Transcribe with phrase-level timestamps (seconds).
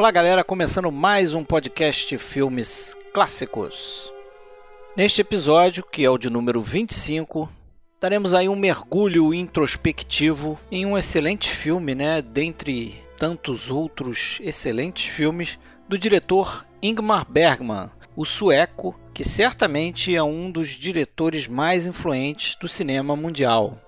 [0.00, 4.10] Olá, galera, começando mais um podcast Filmes Clássicos.
[4.96, 7.46] Neste episódio, que é o de número 25,
[8.00, 15.58] daremos aí um mergulho introspectivo em um excelente filme, né, dentre tantos outros excelentes filmes
[15.86, 22.66] do diretor Ingmar Bergman, o sueco, que certamente é um dos diretores mais influentes do
[22.66, 23.78] cinema mundial.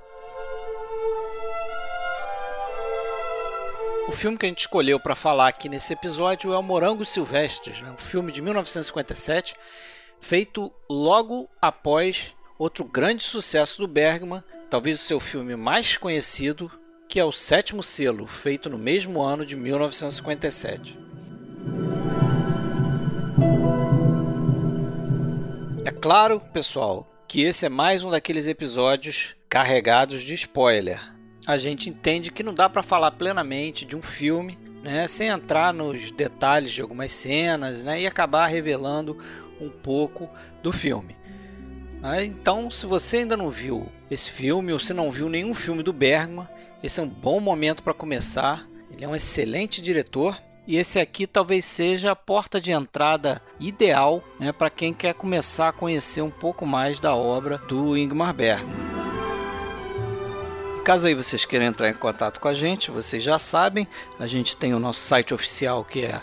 [4.13, 7.81] O filme que a gente escolheu para falar aqui nesse episódio é o Morangos Silvestres,
[7.81, 7.91] né?
[7.91, 9.57] um filme de 1957,
[10.21, 16.71] feito logo após outro grande sucesso do Bergman, talvez o seu filme mais conhecido,
[17.09, 20.99] que é o Sétimo Selo, feito no mesmo ano de 1957.
[25.87, 31.01] É claro, pessoal, que esse é mais um daqueles episódios carregados de spoiler.
[31.47, 35.75] A gente entende que não dá para falar plenamente de um filme, né, sem entrar
[35.75, 39.19] nos detalhes de algumas cenas, né, e acabar revelando
[39.61, 40.29] um pouco
[40.63, 41.17] do filme.
[42.25, 45.93] Então, se você ainda não viu esse filme ou se não viu nenhum filme do
[45.93, 46.49] Bergman,
[46.83, 48.67] esse é um bom momento para começar.
[48.91, 54.23] Ele é um excelente diretor e esse aqui talvez seja a porta de entrada ideal
[54.39, 59.02] né, para quem quer começar a conhecer um pouco mais da obra do Ingmar Bergman.
[60.85, 63.87] Caso aí vocês queiram entrar em contato com a gente, vocês já sabem,
[64.19, 66.21] a gente tem o nosso site oficial que é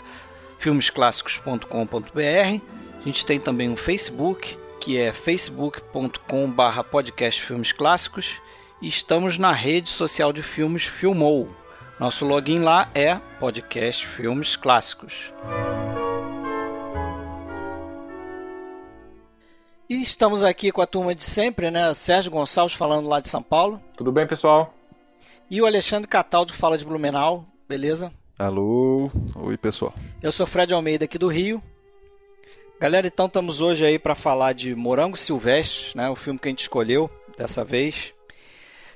[0.58, 2.60] filmesclassicos.com.br.
[3.00, 8.40] A gente tem também um Facebook, que é facebook.com/barra podcast filmes clássicos.
[8.82, 11.48] E estamos na rede social de filmes Filmou.
[11.98, 15.30] Nosso login lá é Podcast Filmes Clássicos.
[19.90, 21.92] E estamos aqui com a turma de sempre, né?
[21.94, 23.82] Sérgio Gonçalves falando lá de São Paulo.
[23.96, 24.72] Tudo bem, pessoal?
[25.50, 28.12] E o Alexandre Cataldo fala de Blumenau, beleza?
[28.38, 29.92] Alô, oi pessoal.
[30.22, 31.60] Eu sou Fred Almeida aqui do Rio.
[32.78, 36.08] Galera, então estamos hoje aí para falar de Morango Silvestre, né?
[36.08, 38.14] O filme que a gente escolheu dessa vez.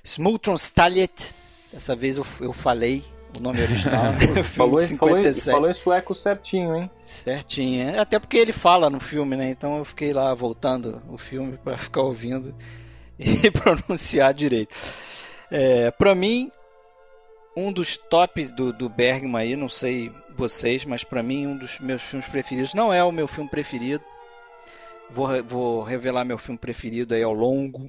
[0.04, 1.34] Smultron Stallet,
[1.72, 3.02] Dessa vez eu, eu falei
[3.38, 4.12] o nome original.
[4.12, 4.42] Né?
[4.42, 4.96] falou, 57.
[4.98, 6.90] Falou, em, falou em sueco certinho, hein?
[7.04, 7.88] Certinho.
[7.88, 7.98] É.
[7.98, 9.50] Até porque ele fala no filme, né?
[9.50, 12.54] Então eu fiquei lá voltando o filme para ficar ouvindo
[13.18, 14.74] e pronunciar direito.
[15.50, 16.50] É, para mim,
[17.56, 21.78] um dos tops do, do Bergman aí, não sei vocês, mas para mim um dos
[21.78, 24.02] meus filmes preferidos, não é o meu filme preferido.
[25.10, 27.88] Vou, vou revelar meu filme preferido aí ao longo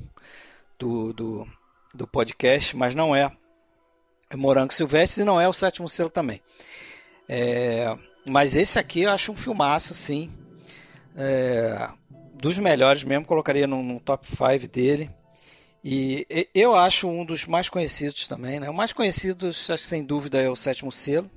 [0.77, 1.47] do, do,
[1.93, 3.31] do podcast, mas não é
[4.33, 6.41] Morango Silvestre e não é o sétimo selo também.
[7.27, 10.31] É, mas esse aqui eu acho um filmaço, sim.
[11.15, 11.89] É,
[12.33, 15.09] dos melhores mesmo, colocaria no, no top 5 dele.
[15.83, 18.59] E eu acho um dos mais conhecidos também.
[18.59, 18.69] Né?
[18.69, 21.29] O mais conhecido, acho, sem dúvida, é o sétimo selo.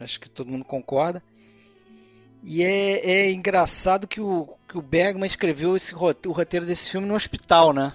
[0.00, 1.22] Acho que todo mundo concorda.
[2.42, 7.06] E é, é engraçado que o, que o Bergman escreveu esse, o roteiro desse filme
[7.06, 7.92] no hospital, né?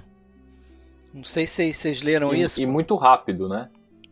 [1.13, 2.61] Não sei se vocês leram e, isso.
[2.61, 3.69] E muito rápido, né?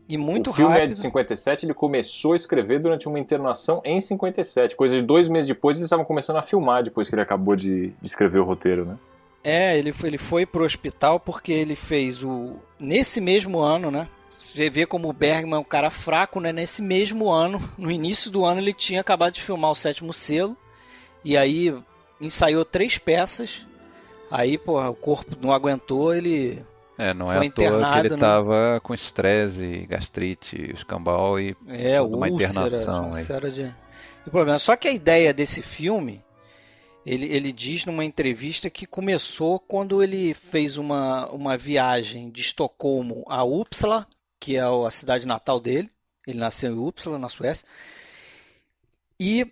[0.09, 0.91] E muito o filme rápido.
[0.91, 4.75] é de 57, ele começou a escrever durante uma internação em 57.
[4.75, 7.88] Coisa de dois meses depois, eles estavam começando a filmar depois que ele acabou de,
[7.90, 8.97] de escrever o roteiro, né?
[9.44, 12.56] É, ele foi, ele foi pro hospital porque ele fez o.
[12.79, 14.07] Nesse mesmo ano, né?
[14.31, 16.53] Você vê como o Bergman é um cara fraco, né?
[16.53, 20.56] Nesse mesmo ano, no início do ano, ele tinha acabado de filmar o sétimo selo.
[21.24, 21.75] E aí
[22.19, 23.66] ensaiou três peças.
[24.31, 26.63] Aí, pô, o corpo não aguentou, ele
[26.97, 28.81] é, não é à toa que ele estava no...
[28.81, 33.12] com estresse, gastrite, escambau e é, uma internação.
[33.13, 33.52] Aí.
[33.52, 33.75] De...
[34.25, 36.24] O problema, só que a ideia desse filme,
[37.06, 43.24] ele, ele diz numa entrevista que começou quando ele fez uma, uma viagem de Estocolmo
[43.28, 44.07] a Uppsala,
[44.40, 45.91] que é a cidade natal dele.
[46.25, 47.66] Ele nasceu em Uppsala, na Suécia.
[49.19, 49.46] E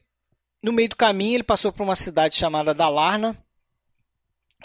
[0.61, 3.37] no meio do caminho ele passou por uma cidade chamada Dalarna,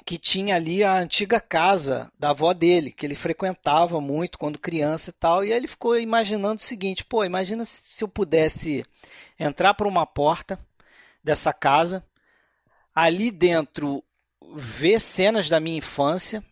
[0.05, 5.11] que tinha ali a antiga casa da avó dele, que ele frequentava muito quando criança
[5.11, 5.45] e tal.
[5.45, 8.85] E aí ele ficou imaginando o seguinte: pô, imagina se eu pudesse
[9.39, 10.59] entrar por uma porta
[11.23, 12.05] dessa casa,
[12.95, 14.03] ali dentro
[14.55, 16.43] ver cenas da minha infância,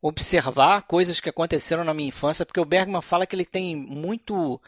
[0.00, 4.60] observar coisas que aconteceram na minha infância, porque o Bergman fala que ele tem muito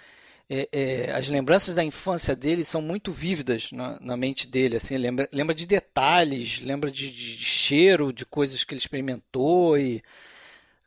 [0.48, 4.76] é, é, as lembranças da infância dele são muito vívidas na, na mente dele.
[4.76, 9.76] Assim, lembra, lembra de detalhes, lembra de, de, de, cheiro, de coisas que ele experimentou
[9.76, 10.02] e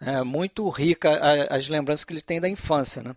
[0.02, 3.16] é muito rica a, as lembranças que ele tem da infância, né?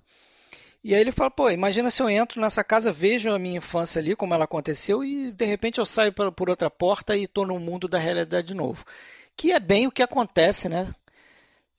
[0.84, 4.00] E aí ele fala, pô, imagina se eu entro nessa casa, vejo a minha infância
[4.00, 7.46] ali, como ela aconteceu, e de repente eu saio por, por outra porta e estou
[7.46, 8.84] no mundo da realidade de novo.
[9.36, 10.92] Que é bem o que acontece, né?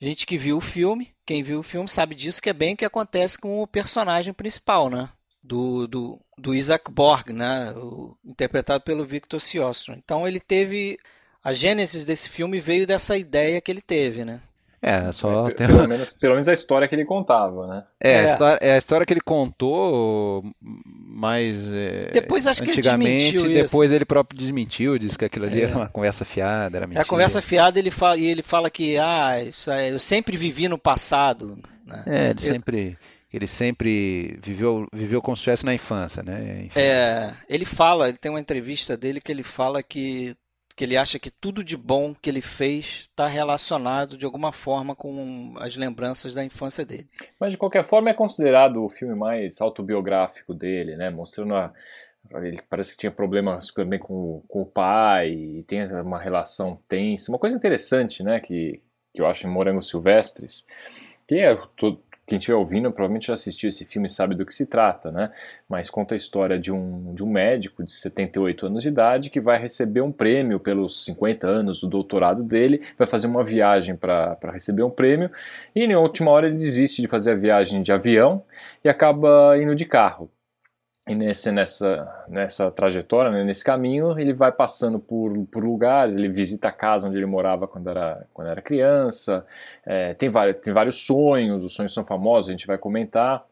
[0.04, 2.78] Gente que viu o filme, quem viu o filme sabe disso, que é bem o
[2.78, 5.08] que acontece com o personagem principal, né?
[5.42, 7.72] Do, do, do Isaac Borg, né?
[7.72, 9.96] O, interpretado pelo Victor Siostrom.
[9.96, 11.00] Então ele teve
[11.42, 14.42] a gênese desse filme veio dessa ideia que ele teve, né?
[14.86, 15.66] É, só é, tem...
[15.66, 17.84] pelo, menos, pelo menos a história que ele contava, né?
[18.02, 18.20] É, é.
[18.20, 23.94] A, história, é a história que ele contou, mas é, depois acho que ele depois
[23.94, 25.64] ele próprio desmentiu, disse que aquilo ali é.
[25.64, 27.00] era uma conversa fiada, era mentira.
[27.00, 30.36] É a conversa fiada ele fala, e ele fala que ah, isso é, eu sempre
[30.36, 31.58] vivi no passado.
[31.88, 32.04] Né?
[32.06, 32.40] É, ele eu...
[32.40, 32.98] sempre
[33.32, 36.66] ele sempre viveu, viveu como se estivesse na infância, né?
[36.66, 36.80] Enfim.
[36.80, 40.36] É, ele fala, ele tem uma entrevista dele que ele fala que
[40.76, 44.96] que ele acha que tudo de bom que ele fez está relacionado de alguma forma
[44.96, 47.08] com as lembranças da infância dele.
[47.40, 51.10] Mas de qualquer forma é considerado o filme mais autobiográfico dele, né?
[51.10, 51.74] Mostrando a,
[52.42, 57.32] ele parece que tinha problemas também com, com o pai e tem uma relação tensa.
[57.32, 58.40] Uma coisa interessante, né?
[58.40, 58.82] Que,
[59.14, 60.66] que eu acho em Morangos Silvestres,
[61.28, 61.56] que é
[62.26, 65.30] quem estiver ouvindo provavelmente já assistiu esse filme e sabe do que se trata, né?
[65.68, 69.42] Mas conta a história de um, de um médico de 78 anos de idade que
[69.42, 74.38] vai receber um prêmio pelos 50 anos do doutorado dele, vai fazer uma viagem para
[74.52, 75.30] receber um prêmio
[75.76, 78.44] e na última hora ele desiste de fazer a viagem de avião
[78.84, 80.32] e acaba indo de carro.
[81.06, 86.30] E nesse, nessa, nessa trajetória, né, nesse caminho, ele vai passando por, por lugares, ele
[86.30, 89.46] visita a casa onde ele morava quando era, quando era criança,
[89.86, 93.46] é, tem, vários, tem vários sonhos, os sonhos são famosos, a gente vai comentar.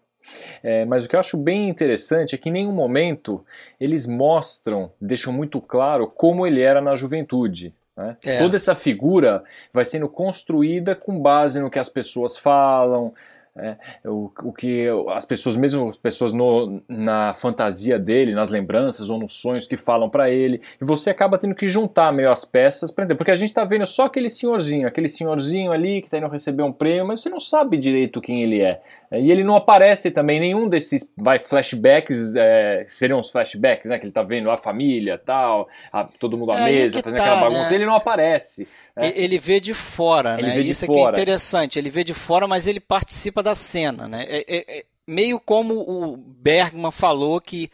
[0.63, 3.43] É, mas o que eu acho bem interessante é que em nenhum momento
[3.79, 7.73] eles mostram, deixam muito claro como ele era na juventude.
[7.97, 8.15] Né?
[8.25, 8.37] É.
[8.39, 9.43] Toda essa figura
[9.73, 13.13] vai sendo construída com base no que as pessoas falam,
[13.57, 13.75] é,
[14.05, 19.19] o, o que as pessoas, mesmo as pessoas no, na fantasia dele, nas lembranças ou
[19.19, 22.91] nos sonhos que falam para ele, e você acaba tendo que juntar meio as peças
[22.91, 26.17] para entender, porque a gente tá vendo só aquele senhorzinho, aquele senhorzinho ali que tá
[26.17, 28.79] indo receber um prêmio, mas você não sabe direito quem ele é.
[29.11, 34.05] E ele não aparece também nenhum desses vai flashbacks, é, seriam os flashbacks, né, que
[34.05, 37.49] ele tá vendo a família, tal, a, todo mundo à é mesa, fazendo tá, aquela
[37.49, 37.75] bagunça, né?
[37.75, 38.65] ele não aparece.
[38.95, 39.21] É.
[39.21, 40.55] Ele vê de fora, ele né?
[40.55, 41.11] Vê de Isso fora.
[41.17, 41.79] é interessante.
[41.79, 44.25] Ele vê de fora, mas ele participa da cena, né?
[44.27, 47.69] É, é, é meio como o Bergman falou que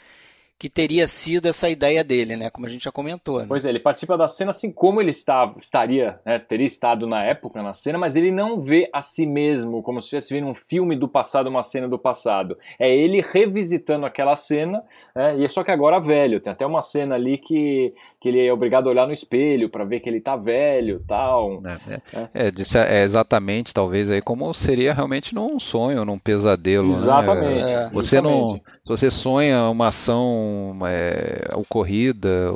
[0.60, 2.50] que teria sido essa ideia dele, né?
[2.50, 3.40] Como a gente já comentou.
[3.40, 3.46] Né?
[3.48, 6.40] Pois é, ele participa da cena assim como ele estava, estaria, né?
[6.40, 10.06] teria estado na época na cena, mas ele não vê a si mesmo como se
[10.06, 12.58] estivesse vendo um filme do passado, uma cena do passado.
[12.80, 14.84] É ele revisitando aquela cena,
[15.16, 15.38] né?
[15.38, 16.40] e é só que agora velho.
[16.40, 19.86] Tem até uma cena ali que, que ele é obrigado a olhar no espelho para
[19.86, 21.62] ver que ele tá velho, tal.
[21.66, 22.48] É, é, é.
[22.48, 26.88] é, é exatamente, talvez aí como seria realmente num sonho, num pesadelo.
[26.88, 26.94] Né?
[26.94, 27.64] Exatamente.
[27.64, 27.90] Né?
[27.94, 28.54] Você justamente.
[28.54, 32.52] não você sonha uma ação é, ocorrida,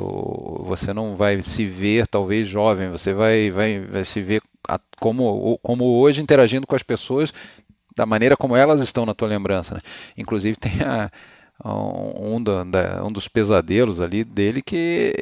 [0.64, 4.42] você não vai se ver talvez jovem, você vai, vai, vai se ver
[4.98, 7.34] como, como hoje interagindo com as pessoas
[7.94, 9.74] da maneira como elas estão na tua lembrança.
[9.74, 9.80] Né?
[10.16, 11.10] Inclusive tem a,
[11.64, 15.12] um, da, um dos pesadelos ali dele que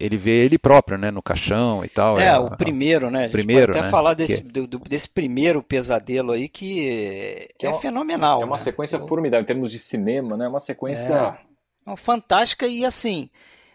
[0.00, 2.20] ele vê ele próprio, né, no caixão e tal.
[2.20, 3.20] É, é o primeiro, né?
[3.20, 3.90] A gente primeiro, pode até né?
[3.90, 4.66] falar desse, que...
[4.66, 8.42] do, desse primeiro pesadelo aí que, que é, é fenomenal.
[8.42, 8.62] É uma né?
[8.62, 10.44] sequência formidável em termos de cinema, né?
[10.44, 11.38] É uma sequência
[11.86, 13.28] é, fantástica e assim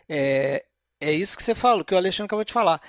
[0.08, 0.64] é,
[1.02, 2.82] é isso que você falou, que o Alexandre acabou de falar.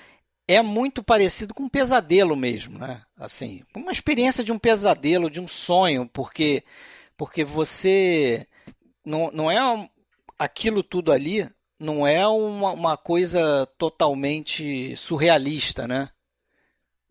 [0.47, 3.01] É muito parecido com um pesadelo mesmo, né?
[3.17, 6.63] Assim, uma experiência de um pesadelo, de um sonho, porque
[7.17, 8.45] porque você
[9.03, 9.57] não, não é
[10.37, 16.09] aquilo tudo ali não é uma, uma coisa totalmente surrealista, né?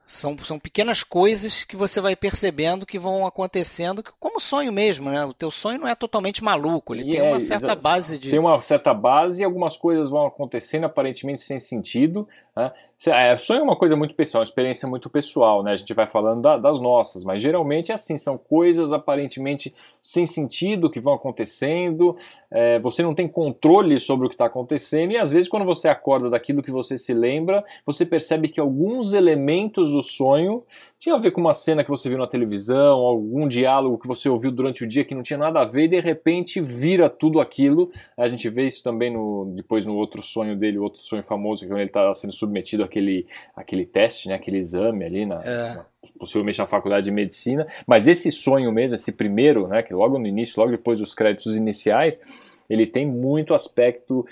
[0.07, 5.25] São, são pequenas coisas que você vai percebendo que vão acontecendo, como sonho mesmo, né?
[5.25, 8.31] O teu sonho não é totalmente maluco, ele e tem é, uma certa base de.
[8.31, 12.29] Tem uma certa base e algumas coisas vão acontecendo aparentemente sem sentido.
[12.57, 12.73] Né?
[13.07, 15.73] É, sonho é uma coisa muito pessoal, uma experiência muito pessoal, né?
[15.73, 20.25] A gente vai falando da, das nossas, mas geralmente é assim, são coisas aparentemente sem
[20.25, 22.17] sentido que vão acontecendo,
[22.51, 25.89] é, você não tem controle sobre o que está acontecendo, e às vezes quando você
[25.89, 30.63] acorda daquilo que você se lembra, você percebe que alguns elementos do sonho
[30.99, 34.27] tinha a ver com uma cena que você viu na televisão, algum diálogo que você
[34.27, 37.41] ouviu durante o dia que não tinha nada a ver, e de repente vira tudo
[37.41, 37.91] aquilo.
[38.17, 41.69] A gente vê isso também no, depois no outro sonho dele, outro sonho famoso, que
[41.69, 45.75] quando ele está sendo submetido àquele, àquele teste, né, aquele exame ali na, é.
[45.75, 45.87] na
[46.19, 50.27] possivelmente na faculdade de medicina, mas esse sonho mesmo, esse primeiro, né, que logo no
[50.27, 52.23] início, logo depois dos créditos iniciais,
[52.69, 54.27] ele tem muito aspecto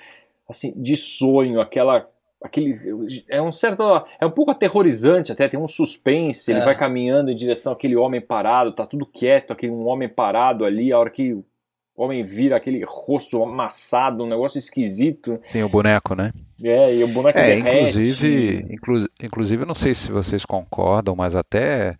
[0.48, 2.08] assim de sonho, aquela
[2.42, 2.76] aquele
[3.28, 3.82] é um certo
[4.20, 6.56] é um pouco aterrorizante até tem um suspense é.
[6.56, 10.64] ele vai caminhando em direção àquele homem parado tá tudo quieto aquele um homem parado
[10.64, 11.40] ali a hora que
[11.96, 15.40] o homem vira aquele rosto amassado um negócio esquisito.
[15.52, 16.32] Tem o boneco né?
[16.62, 21.96] É e o boneco é, inclusive inclu, inclusive não sei se vocês concordam mas até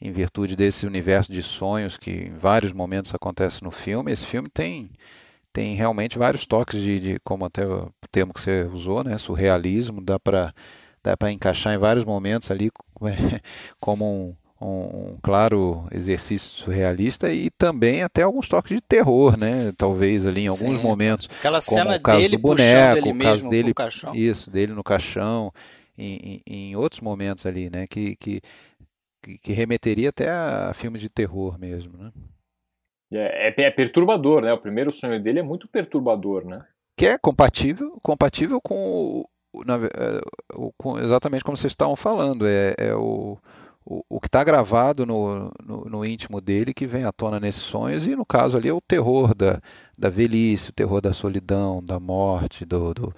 [0.00, 4.48] em virtude desse universo de sonhos que em vários momentos acontece no filme esse filme
[4.48, 4.90] tem
[5.56, 10.02] tem realmente vários toques de, de como até o termo que você usou, né, surrealismo,
[10.02, 10.54] dá para
[11.02, 12.70] dá para encaixar em vários momentos ali
[13.80, 19.72] como um, um, um, claro exercício surrealista e também até alguns toques de terror, né?
[19.76, 20.82] Talvez ali em alguns Sim.
[20.82, 21.28] momentos.
[21.38, 24.14] Aquela cena dele boneco, ele mesmo dele, caixão.
[24.14, 25.52] Isso, dele no caixão,
[25.96, 27.86] em, em, em, outros momentos ali, né?
[27.86, 28.40] Que, que,
[29.42, 32.10] que remeteria até a filmes de terror mesmo, né?
[33.12, 34.52] É, é, é, perturbador, né?
[34.52, 36.64] O primeiro sonho dele é muito perturbador, né?
[36.96, 39.24] Que é compatível, compatível com,
[39.64, 40.20] na, é,
[40.78, 42.46] com exatamente como vocês estavam falando.
[42.46, 43.38] É, é o,
[43.86, 47.62] o, o, que está gravado no, no, no, íntimo dele que vem à tona nesses
[47.62, 49.62] sonhos, e no caso ali é o terror da,
[49.96, 53.14] da velhice, o terror da solidão, da morte, do, do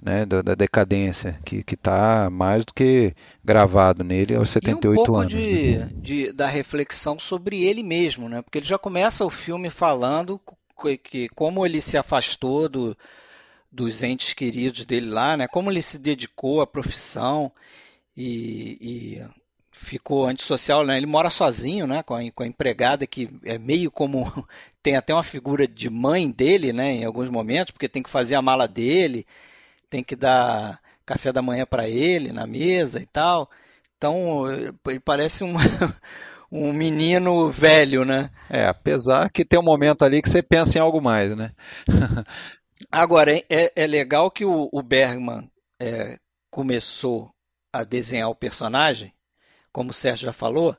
[0.00, 3.14] né, da, da, decadência, que está mais do que
[3.44, 5.32] gravado nele aos 78 e um pouco anos.
[5.32, 5.90] De, né?
[5.94, 8.42] de, da reflexão sobre ele mesmo, né?
[8.42, 10.40] porque ele já começa o filme falando
[11.04, 12.96] que como ele se afastou do,
[13.70, 15.46] dos entes queridos dele lá, né?
[15.46, 17.52] como ele se dedicou à profissão
[18.16, 19.41] e, e
[19.82, 20.96] ficou antissocial, né?
[20.96, 22.02] ele mora sozinho né?
[22.02, 24.46] com, a, com a empregada que é meio como
[24.82, 26.92] tem até uma figura de mãe dele né?
[26.92, 29.26] em alguns momentos, porque tem que fazer a mala dele
[29.92, 33.50] tem que dar café da manhã para ele na mesa e tal.
[33.98, 35.52] Então, ele parece um,
[36.50, 38.30] um menino velho, né?
[38.48, 41.52] É, apesar que tem um momento ali que você pensa em algo mais, né?
[42.90, 46.16] Agora, é, é legal que o, o Bergman é,
[46.50, 47.30] começou
[47.70, 49.12] a desenhar o personagem,
[49.72, 50.76] como o Sérgio já falou,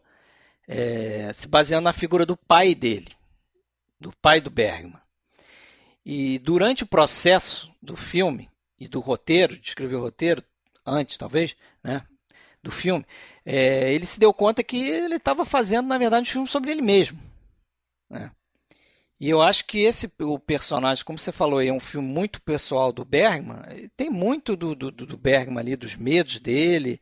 [0.67, 3.11] é, se baseando na figura do pai dele,
[3.99, 5.01] do pai do Bergman.
[6.05, 10.43] E durante o processo do filme, e do roteiro, de escrever o roteiro,
[10.85, 12.05] antes talvez, né,
[12.61, 13.05] do filme,
[13.45, 16.81] é, ele se deu conta que ele estava fazendo, na verdade, um filme sobre ele
[16.81, 17.19] mesmo.
[18.09, 18.31] Né?
[19.19, 22.91] E eu acho que esse o personagem, como você falou, é um filme muito pessoal
[22.91, 23.89] do Bergman.
[23.95, 26.99] Tem muito do, do, do Bergman ali, dos medos dele,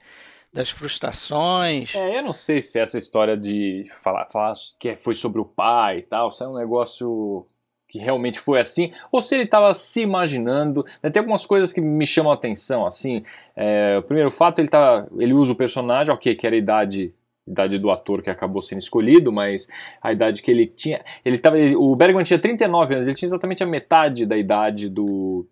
[0.54, 1.96] das frustrações.
[1.96, 6.00] É, eu não sei se essa história de falar, falar que foi sobre o pai
[6.00, 7.46] e tal, se é um negócio
[7.88, 10.86] que realmente foi assim, ou se ele estava se imaginando.
[11.04, 11.10] Né?
[11.10, 13.24] Tem algumas coisas que me chamam a atenção, assim.
[13.56, 17.14] É, o primeiro fato, ele, tá, ele usa o personagem, ok, que era a idade
[17.46, 19.68] idade do ator que acabou sendo escolhido, mas
[20.02, 23.28] a idade que ele tinha, ele tava, ele, o Bergman tinha 39 anos, ele tinha
[23.28, 25.46] exatamente a metade da idade do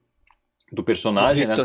[0.72, 1.56] do personagem, né?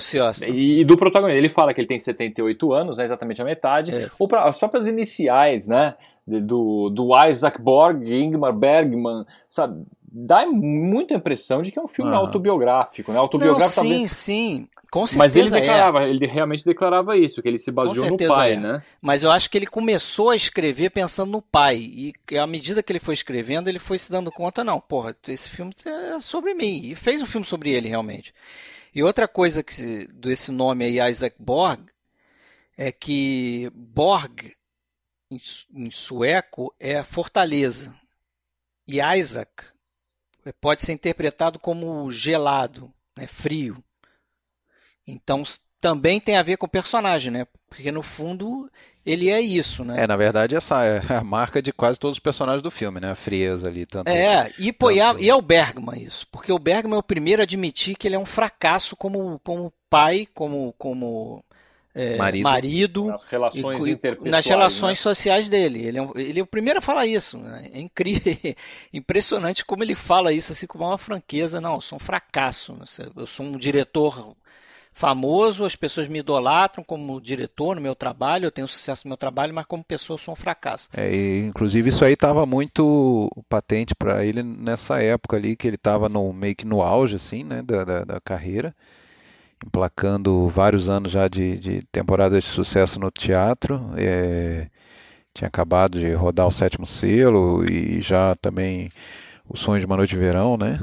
[0.48, 1.38] E, e, do protagonista.
[1.38, 3.04] Ele fala que ele tem 78 anos, né?
[3.04, 3.94] exatamente a metade.
[3.94, 4.08] É.
[4.18, 5.94] Ou pra, as próprias iniciais, né?
[6.26, 9.84] Do, do Isaac Borg, Ingmar Bergman, sabe?
[10.16, 13.18] dá muita impressão de que é um filme autobiográfico, né?
[13.18, 14.12] Autobiográfico Não, sim, talvez...
[14.12, 15.18] sim, com certeza.
[15.18, 16.10] Mas ele declarava, é.
[16.10, 18.56] ele realmente declarava isso, que ele se baseou no pai, é.
[18.56, 18.82] né?
[19.02, 22.92] Mas eu acho que ele começou a escrever pensando no pai e à medida que
[22.92, 26.80] ele foi escrevendo, ele foi se dando conta, não, porra, esse filme é sobre mim
[26.84, 28.32] e fez um filme sobre ele realmente.
[28.94, 31.88] E outra coisa que desse nome aí Isaac Borg
[32.76, 34.54] é que Borg
[35.30, 37.94] em sueco é fortaleza
[38.86, 39.64] e Isaac
[40.60, 43.82] pode ser interpretado como gelado, né, frio.
[45.06, 45.42] Então
[45.80, 47.46] também tem a ver com o personagem, né?
[47.74, 48.70] Porque no fundo
[49.04, 50.04] ele é isso, né?
[50.04, 53.10] É, na verdade essa é a marca de quase todos os personagens do filme, né?
[53.10, 54.08] A frieza ali tanto.
[54.08, 55.20] É, e, pô, tanto...
[55.20, 58.14] e é o Bergman isso, porque o Bergman é o primeiro a admitir que ele
[58.14, 61.44] é um fracasso como, como pai, como como
[61.92, 62.44] é, marido.
[62.44, 63.04] marido.
[63.06, 64.30] nas relações e, interpessoais.
[64.30, 65.02] Nas relações né?
[65.02, 65.84] sociais dele.
[65.84, 67.36] Ele é, ele é, o primeiro a falar isso.
[67.38, 67.70] Né?
[67.72, 68.22] É incrível,
[68.94, 71.60] impressionante como ele fala isso assim com uma franqueza.
[71.60, 72.78] Não, eu sou um fracasso.
[73.16, 74.36] Eu sou um diretor
[74.94, 79.16] famoso, as pessoas me idolatram como diretor no meu trabalho, eu tenho sucesso no meu
[79.16, 80.88] trabalho, mas como pessoa eu sou um fracasso.
[80.96, 86.08] É, inclusive isso aí estava muito patente para ele nessa época ali que ele estava
[86.08, 88.74] no meio que no auge assim, né, da, da, da carreira
[89.66, 93.90] emplacando vários anos já de, de temporadas de sucesso no teatro.
[93.96, 94.68] É,
[95.32, 98.90] tinha acabado de rodar o sétimo selo e já também
[99.48, 100.78] o Sonho de uma Noite de Verão, né?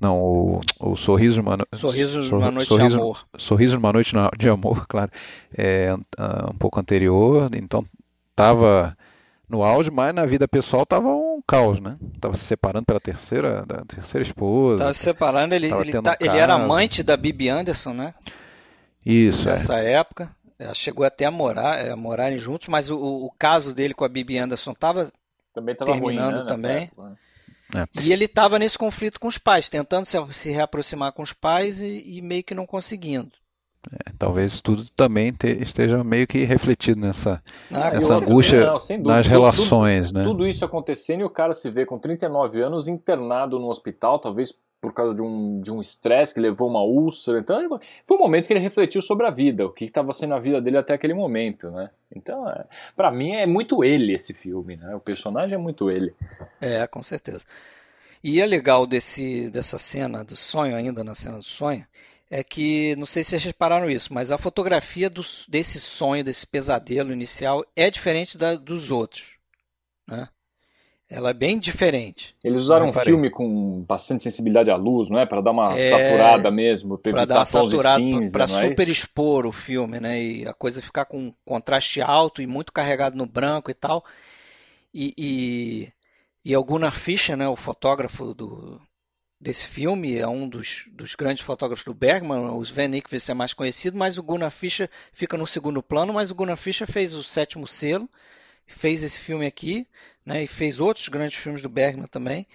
[0.00, 1.66] Não, o, o Sorriso de uma, no...
[1.74, 3.26] Sorriso de uma Noite Sorriso, de Amor.
[3.36, 5.10] Sorriso de uma Noite de Amor, claro.
[5.56, 5.94] É,
[6.50, 7.84] um pouco anterior, então
[8.30, 8.96] estava
[9.48, 11.96] no auge, mas na vida pessoal estava um caos, né?
[12.20, 14.78] Tava se separando pela terceira, da terceira esposa.
[14.78, 18.14] Tava se separando, ele, ele, tá, ele, era amante da Bibi Anderson, né?
[19.04, 19.46] Isso.
[19.46, 19.92] Nessa é.
[19.92, 20.30] época.
[20.56, 24.04] Ela chegou até a morar, a é, morarem juntos, mas o, o caso dele com
[24.04, 25.12] a Bibi Anderson estava
[25.52, 26.44] terminando ruim, né?
[26.46, 26.84] também.
[26.84, 27.16] Época, né?
[27.74, 28.00] É.
[28.02, 31.80] E ele estava nesse conflito com os pais, tentando se, se reaproximar com os pais
[31.80, 33.32] e, e meio que não conseguindo.
[33.92, 39.26] É, talvez tudo também te, esteja meio que refletido nessa, ah, nessa angústia não, nas
[39.26, 40.06] relações.
[40.06, 40.24] Tudo, né?
[40.24, 44.54] tudo isso acontecendo e o cara se vê com 39 anos internado no hospital, talvez
[44.84, 47.38] por causa de um de um estresse que levou uma úlcera.
[47.38, 50.38] Então, foi um momento que ele refletiu sobre a vida, o que estava sendo a
[50.38, 51.88] vida dele até aquele momento, né?
[52.14, 54.94] Então, é, para mim é muito ele esse filme, né?
[54.94, 56.14] O personagem é muito ele.
[56.60, 57.46] É, com certeza.
[58.22, 61.86] E é legal desse dessa cena do sonho ainda na cena do sonho
[62.30, 66.46] é que, não sei se vocês repararam isso, mas a fotografia do, desse sonho, desse
[66.46, 69.36] pesadelo inicial, é diferente da, dos outros.
[70.06, 70.28] Né?
[71.08, 72.34] Ela é bem diferente.
[72.42, 75.26] Eles usaram um filme com bastante sensibilidade à luz, não é?
[75.26, 79.52] Para dar uma é, saturada mesmo, para dar uma saturada, para é super expor o
[79.52, 80.22] filme, né?
[80.22, 84.02] E a coisa ficar com contraste alto e muito carregado no branco e tal.
[84.94, 85.92] E, e,
[86.44, 88.80] e o Gunnar Fischer, né, o fotógrafo do,
[89.40, 93.52] desse filme, é um dos, dos grandes fotógrafos do Bergman, o Sven Nykvist é mais
[93.52, 97.24] conhecido, mas o Gunnar Fischer fica no segundo plano, mas o Gunnar Fischer fez o
[97.24, 98.08] Sétimo Selo,
[98.66, 99.86] fez esse filme aqui,
[100.24, 102.46] né, e fez outros grandes filmes do Bergman também,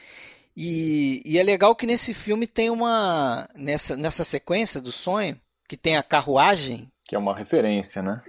[0.56, 5.78] e, e é legal que nesse filme tem uma, nessa, nessa sequência do sonho, que
[5.78, 6.92] tem a carruagem...
[7.06, 8.22] Que é uma referência, né?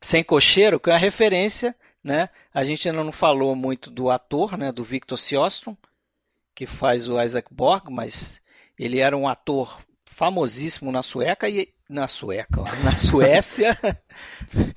[0.00, 2.28] Sem cocheiro, que é uma referência, né?
[2.52, 5.76] A gente ainda não falou muito do ator, né, do Victor Sjostrom,
[6.54, 8.40] que faz o Isaac Borg, mas
[8.78, 13.78] ele era um ator famosíssimo na Sueca e na Sueca, ó, na Suécia.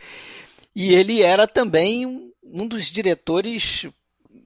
[0.75, 3.87] e ele era também um, um dos diretores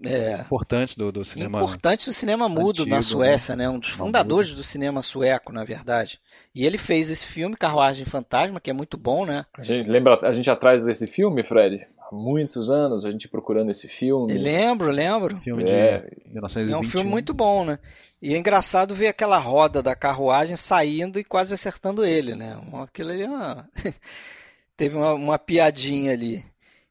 [0.05, 3.69] é, importantes do, do cinema importantes do cinema mudo antigo, na Suécia, né?
[3.69, 6.19] Um dos fundadores do cinema sueco, na verdade.
[6.55, 9.45] E ele fez esse filme Carruagem Fantasma, que é muito bom, né?
[9.57, 11.85] A gente lembra, a gente atrás desse filme, Fred?
[12.11, 14.33] muitos anos a gente procurando esse filme.
[14.33, 15.39] lembro, lembro.
[15.41, 16.73] Filme de é, 1920.
[16.73, 17.79] É um filme muito bom, né?
[18.21, 22.59] E é engraçado ver aquela roda da carruagem saindo e quase acertando ele, né?
[22.83, 23.69] Aquilo ali é uma...
[24.75, 26.43] teve uma, uma, piadinha ali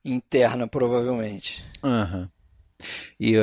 [0.04, 1.64] interna, provavelmente.
[1.82, 2.28] Uhum.
[3.18, 3.40] E uh,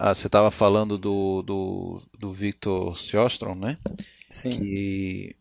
[0.00, 3.78] uh, você estava falando do, do, do Victor Sjostrom, né?
[4.28, 4.50] Sim.
[4.50, 5.36] Que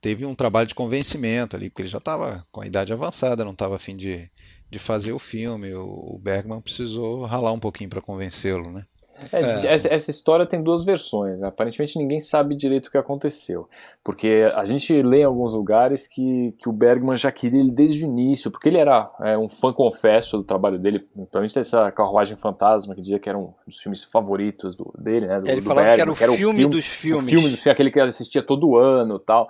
[0.00, 3.52] teve um trabalho de convencimento ali, porque ele já estava com a idade avançada, não
[3.52, 4.30] estava afim de,
[4.70, 5.74] de fazer o filme.
[5.74, 8.86] O Bergman precisou ralar um pouquinho para convencê-lo, né?
[9.32, 9.72] É, é.
[9.72, 11.40] Essa, essa, história tem duas versões.
[11.40, 11.48] Né?
[11.48, 13.68] Aparentemente ninguém sabe direito o que aconteceu.
[14.02, 18.04] Porque a gente lê em alguns lugares que, que o Bergman já queria ele desde
[18.04, 21.00] o início, porque ele era é, um fã confesso do trabalho dele.
[21.00, 25.40] Principalmente essa Carruagem Fantasma, que dizia que era um dos filmes favoritos do, dele, né?
[25.40, 27.24] Do, ele do falava Bergman, que era o, que era filme, filme dos filmes.
[27.24, 29.48] O filme dos filmes, aquele que ele assistia todo ano tal.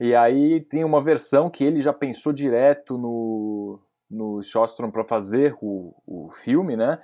[0.00, 3.78] E aí tem uma versão que ele já pensou direto no,
[4.10, 6.98] no Shostrom para fazer o, o filme, né?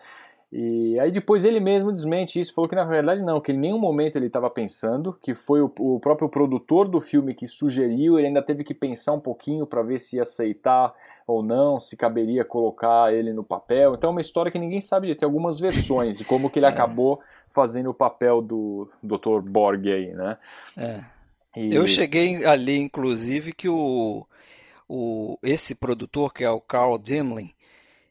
[0.59, 3.79] E aí depois ele mesmo desmente isso, falou que na verdade não, que em nenhum
[3.79, 8.29] momento ele estava pensando, que foi o, o, próprio produtor do filme que sugeriu, ele
[8.29, 10.95] ainda teve que pensar um pouquinho para ver se ia aceitar
[11.27, 13.93] ou não, se caberia colocar ele no papel.
[13.93, 16.71] Então é uma história que ninguém sabe, tem algumas versões de como que ele é.
[16.71, 19.43] acabou fazendo o papel do Dr.
[19.43, 20.39] Borg aí, né?
[20.75, 21.05] É.
[21.55, 21.75] E...
[21.75, 24.27] Eu cheguei ali, inclusive, que o,
[24.89, 27.53] o, esse produtor, que é o Carl Dimling,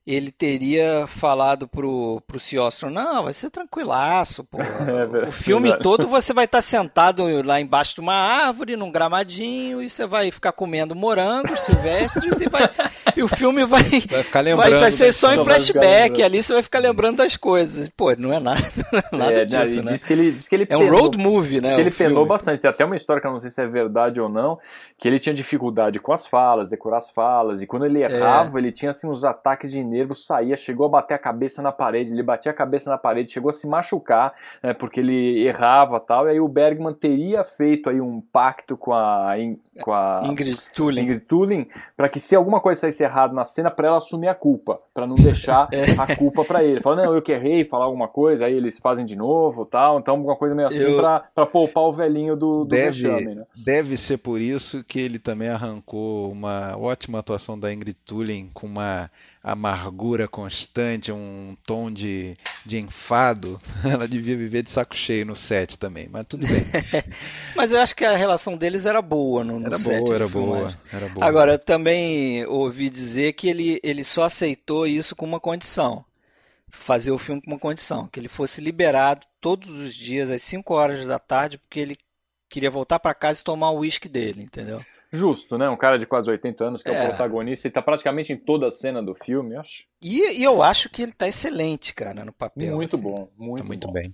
[0.06, 4.60] ele teria falado pro, pro Ciostro, não, vai ser tranquilaço, pô.
[4.86, 5.84] É, o filme verdade.
[5.84, 10.06] todo você vai estar tá sentado lá embaixo de uma árvore, num gramadinho, e você
[10.06, 12.70] vai ficar comendo morangos silvestres e vai.
[13.16, 13.84] E o filme vai.
[13.84, 14.72] Vai ficar lembrando.
[14.72, 17.90] Vai, vai ser só em flashback, ali você vai ficar lembrando das coisas.
[17.90, 18.62] Pô, não é nada,
[19.12, 19.94] nada é, disso, né?
[19.94, 21.70] Diz que ele, diz que ele é um road movie, né?
[21.70, 22.30] Diz que ele penou filme.
[22.30, 22.62] bastante.
[22.62, 24.60] Tem até uma história que eu não sei se é verdade ou não,
[24.98, 28.06] que ele tinha dificuldade com as falas, decorar as falas, e quando ele é.
[28.06, 28.62] errava, é.
[28.62, 32.12] ele tinha assim uns ataques de nervo, saía, chegou a bater a cabeça na parede,
[32.12, 36.28] ele batia a cabeça na parede, chegou a se machucar, né, porque ele errava tal,
[36.28, 39.34] e aí o Bergman teria feito aí um pacto com a,
[39.82, 43.70] com a Ingrid Tulin, Ingrid Tulin para que se alguma coisa saísse errado na cena,
[43.70, 45.92] para ela assumir a culpa, para não deixar é.
[45.92, 46.80] a culpa para ele.
[46.80, 50.16] Fala, não, eu que errei, falar alguma coisa, aí eles fazem de novo tal, então
[50.16, 50.98] alguma coisa meio assim eu...
[50.98, 53.44] para poupar o velhinho do, do deve, vexame, né?
[53.56, 58.68] Deve ser por isso que ele também arrancou uma ótima atuação da Ingrid Tulin com
[58.68, 59.10] uma
[59.44, 65.78] amargura constante, um tom de, de enfado, ela devia viver de saco cheio no set
[65.78, 66.64] também, mas tudo bem.
[67.56, 70.04] mas eu acho que a relação deles era boa no, no era set.
[70.04, 71.26] Boa, era boa, era boa.
[71.26, 76.04] Agora, eu também ouvi dizer que ele, ele só aceitou isso com uma condição.
[76.68, 80.74] Fazer o filme com uma condição, que ele fosse liberado todos os dias às 5
[80.74, 81.98] horas da tarde, porque ele
[82.50, 84.80] queria voltar para casa e tomar o uísque dele, entendeu?
[85.12, 85.70] Justo, né?
[85.70, 88.38] Um cara de quase 80 anos que é, é o protagonista e tá praticamente em
[88.38, 89.86] toda a cena do filme, acho.
[90.02, 92.76] E, e eu acho que ele tá excelente, cara, no papel.
[92.76, 93.04] Muito assim.
[93.04, 93.94] bom, muito, tá muito bom.
[93.94, 94.14] bem.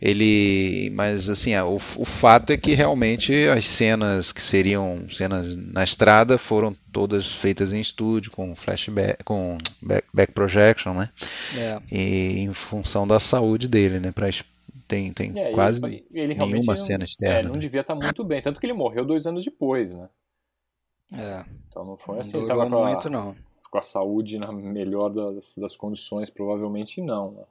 [0.00, 5.84] Ele, mas assim, o, o fato é que realmente as cenas que seriam cenas na
[5.84, 11.08] estrada foram todas feitas em estúdio com flashback, com back, back projection, né?
[11.56, 11.78] É.
[11.92, 14.10] E em função da saúde dele, né?
[14.10, 14.28] Para
[14.92, 17.48] tem, tem é, quase ele, ele nenhuma cena externa.
[17.48, 20.08] É, não devia estar tá muito bem, tanto que ele morreu dois anos depois, né?
[21.14, 21.44] É.
[21.68, 23.34] Então não foi assim, não tava com a, muito não.
[23.70, 27.30] Com a saúde na melhor das, das condições, provavelmente não.
[27.30, 27.42] Né?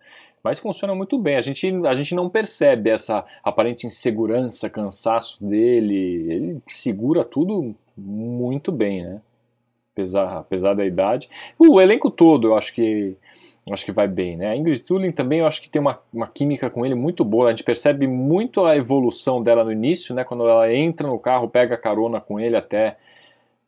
[0.44, 1.36] Mas funciona muito bem.
[1.36, 6.32] A gente, a gente não percebe essa aparente insegurança, cansaço dele.
[6.32, 9.22] Ele segura tudo muito bem, né?
[9.94, 11.28] Apesar, apesar da idade.
[11.58, 13.16] O elenco todo, eu acho que
[13.70, 14.48] acho que vai bem, né?
[14.48, 17.48] A Ingrid Tulin também, eu acho que tem uma, uma química com ele muito boa.
[17.48, 20.24] A gente percebe muito a evolução dela no início, né?
[20.24, 22.98] Quando ela entra no carro, pega carona com ele até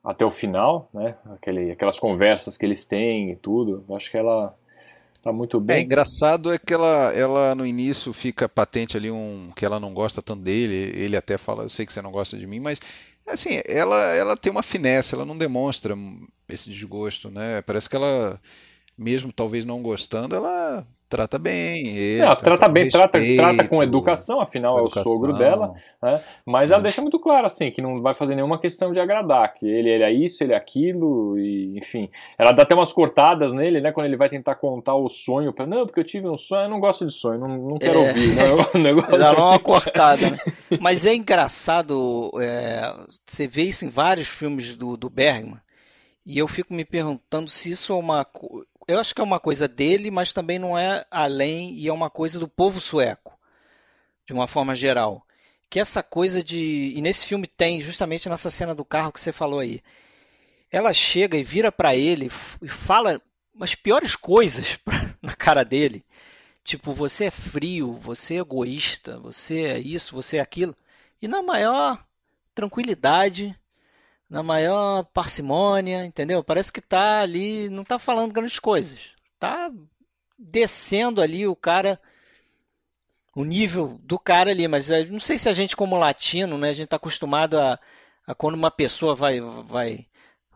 [0.03, 1.15] até o final, né?
[1.34, 3.86] Aquele, aquelas conversas que eles têm e tudo.
[3.88, 4.53] Eu acho que ela
[5.21, 5.77] tá muito bem.
[5.77, 9.93] É engraçado é que ela, ela no início fica patente ali um que ela não
[9.93, 10.91] gosta tanto dele.
[10.95, 12.82] Ele até fala, eu sei que você não gosta de mim, mas
[13.25, 15.95] assim, ela ela tem uma finesse, ela não demonstra
[16.49, 17.62] esse desgosto, né?
[17.62, 18.38] Parece que ela
[18.97, 21.88] mesmo talvez não gostando, ela trata bem.
[21.88, 25.03] Ele, ela trata, trata bem, respeito, trata, trata com educação, afinal educação.
[25.03, 26.19] é o sogro dela, né?
[26.43, 26.84] mas ela é.
[26.84, 30.03] deixa muito claro assim que não vai fazer nenhuma questão de agradar, que ele, ele
[30.03, 32.10] é isso, ele é aquilo, e enfim.
[32.36, 33.91] Ela dá até umas cortadas nele, né?
[33.91, 36.69] Quando ele vai tentar contar o sonho para não, porque eu tive um sonho, eu
[36.69, 38.08] não gosto de sonho, não, não quero é.
[38.08, 38.36] ouvir.
[38.36, 40.38] Não, negócio dá uma cortada, né?
[40.79, 42.91] Mas é engraçado, é,
[43.23, 45.62] você vê isso em vários filmes do, do Bergman.
[46.25, 48.25] E eu fico me perguntando se isso é uma
[48.88, 52.10] eu acho que é uma coisa dele, mas também não é além e é uma
[52.10, 53.38] coisa do povo sueco,
[54.26, 55.26] de uma forma geral.
[55.69, 56.93] Que essa coisa de.
[56.96, 59.82] E nesse filme tem, justamente nessa cena do carro que você falou aí.
[60.72, 63.22] Ela chega e vira para ele e fala
[63.60, 64.80] as piores coisas
[65.22, 66.04] na cara dele.
[66.63, 70.76] Tipo, você é frio, você é egoísta, você é isso, você é aquilo.
[71.22, 72.04] E na maior
[72.56, 73.56] tranquilidade,
[74.34, 76.43] na maior parcimônia, entendeu?
[76.43, 79.00] Parece que tá ali, não tá falando grandes coisas.
[79.39, 79.72] Tá
[80.39, 82.02] descendo ali o cara
[83.36, 86.69] o nível do cara ali, mas eh, não sei se a gente como latino, né,
[86.69, 87.80] a gente tá acostumado a,
[88.26, 90.08] a quando uma pessoa vai vai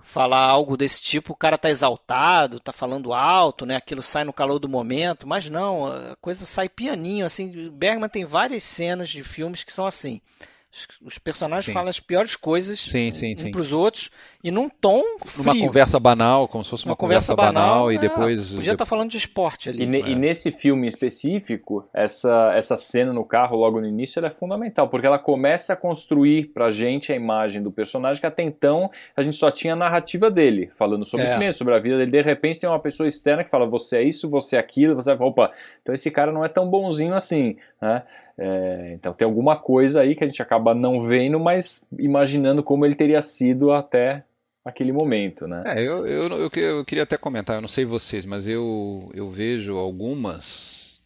[0.01, 3.75] falar algo desse tipo, o cara tá exaltado, tá falando alto, né?
[3.75, 7.69] Aquilo sai no calor do momento, mas não, a coisa sai pianinho assim.
[7.69, 10.21] Bergman tem várias cenas de filmes que são assim.
[11.01, 11.73] Os personagens sim.
[11.73, 14.11] falam as piores coisas sim, sim, uns para os outros
[14.47, 15.43] e num tom frio.
[15.43, 18.53] Uma conversa banal, como se fosse uma, uma conversa, conversa, banal, banal e é, depois...
[18.53, 19.83] Podia estar tá falando de esporte ali.
[19.83, 20.07] E, ne, é.
[20.07, 25.05] e, nesse filme específico, essa, essa cena no carro logo no início é fundamental, porque
[25.05, 29.21] ela começa a construir para a gente a imagem do personagem que até então a
[29.21, 31.33] gente só tinha a narrativa dele, falando sobre é.
[31.33, 32.11] si mesmo, sobre a vida dele.
[32.11, 35.11] De repente tem uma pessoa externa que fala, você é isso, você é aquilo, você
[35.11, 35.13] é...
[35.13, 38.03] Opa, então esse cara não é tão bonzinho assim, né?
[38.37, 42.85] É, então tem alguma coisa aí que a gente acaba não vendo, mas imaginando como
[42.85, 44.23] ele teria sido até
[44.67, 45.63] aquele momento, né?
[45.65, 49.31] É, eu, eu, eu, eu, queria até comentar, eu não sei vocês, mas eu, eu
[49.31, 51.01] vejo algumas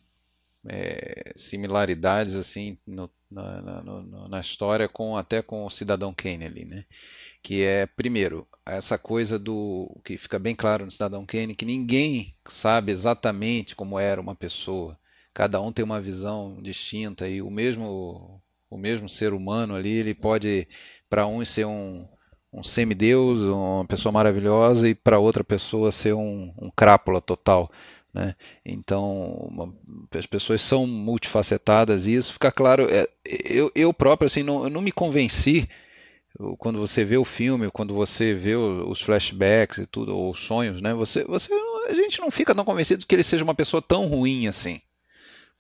[0.67, 6.65] é, similaridades assim no, na, na, na, história com até com o Cidadão Kane ali,
[6.65, 6.85] né?
[7.41, 12.35] Que é primeiro essa coisa do que fica bem claro no Cidadão Kane que ninguém
[12.47, 14.99] sabe exatamente como era uma pessoa
[15.33, 20.13] cada um tem uma visão distinta e o mesmo o mesmo ser humano ali ele
[20.13, 20.67] pode
[21.09, 22.07] para um ser um,
[22.53, 27.71] um semideus uma pessoa maravilhosa e para outra pessoa ser um, um crápula total
[28.13, 28.35] né?
[28.65, 29.73] Então, uma,
[30.11, 32.87] as pessoas são multifacetadas e isso fica claro.
[32.89, 35.67] É, eu, eu próprio assim, não, eu não me convenci
[36.57, 40.81] quando você vê o filme, quando você vê os flashbacks e tudo, ou os sonhos,
[40.81, 40.93] né?
[40.93, 41.53] Você, você,
[41.87, 44.81] a gente não fica tão convencido que ele seja uma pessoa tão ruim assim.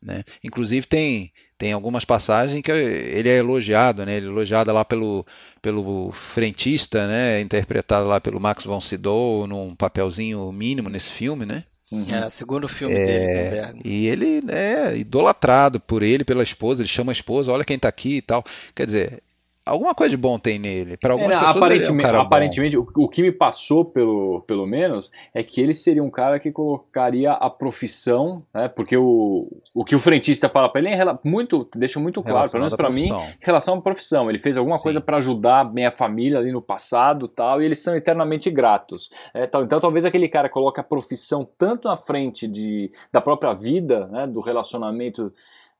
[0.01, 0.23] Né?
[0.43, 4.15] Inclusive tem, tem algumas passagens que ele é elogiado, né?
[4.15, 5.23] ele é elogiado lá pelo,
[5.61, 7.39] pelo frentista, né?
[7.39, 11.63] interpretado lá pelo Max von Sydow num papelzinho mínimo nesse filme, né?
[11.91, 12.03] Uhum.
[12.09, 13.81] É, o segundo filme é, dele.
[13.85, 17.89] E ele é idolatrado por ele, pela esposa, ele chama a esposa, olha quem está
[17.89, 18.43] aqui e tal.
[18.73, 19.21] Quer dizer,
[19.65, 20.97] alguma coisa de bom tem nele.
[20.97, 24.65] Para algumas é, pessoas aparentemente, é um aparentemente o, o, que me passou pelo, pelo
[24.65, 28.67] menos é que ele seria um cara que colocaria a profissão, né?
[28.67, 32.61] Porque o, o que o frentista fala para ele é muito deixa muito claro, pelo
[32.61, 34.29] menos para mim, em relação à profissão.
[34.29, 34.83] Ele fez alguma Sim.
[34.83, 39.11] coisa para ajudar minha família ali no passado, tal, e eles são eternamente gratos.
[39.33, 43.53] É, tal, então talvez aquele cara coloque a profissão tanto na frente de, da própria
[43.53, 44.27] vida, né?
[44.27, 45.31] Do relacionamento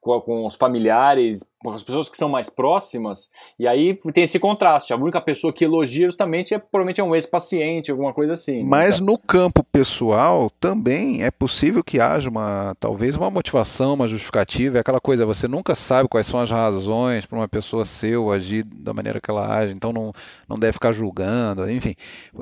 [0.02, 4.40] com, com, os familiares, com as pessoas que são mais próximas, e aí tem esse
[4.40, 4.92] contraste.
[4.92, 8.64] A única pessoa que elogia justamente é provavelmente é um ex-paciente, alguma coisa assim.
[8.64, 8.68] Né?
[8.68, 14.78] Mas no campo pessoal também é possível que haja uma, talvez uma motivação, uma justificativa,
[14.78, 18.32] é aquela coisa, você nunca sabe quais são as razões para uma pessoa ser ou
[18.32, 20.12] agir da maneira que ela age, então não,
[20.50, 21.96] não deve ficar julgando, enfim.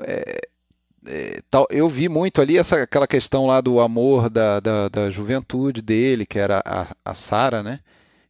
[0.03, 0.47] É,
[1.69, 6.25] eu vi muito ali essa, aquela questão lá do amor da, da, da juventude dele,
[6.25, 7.79] que era a, a Sara, né?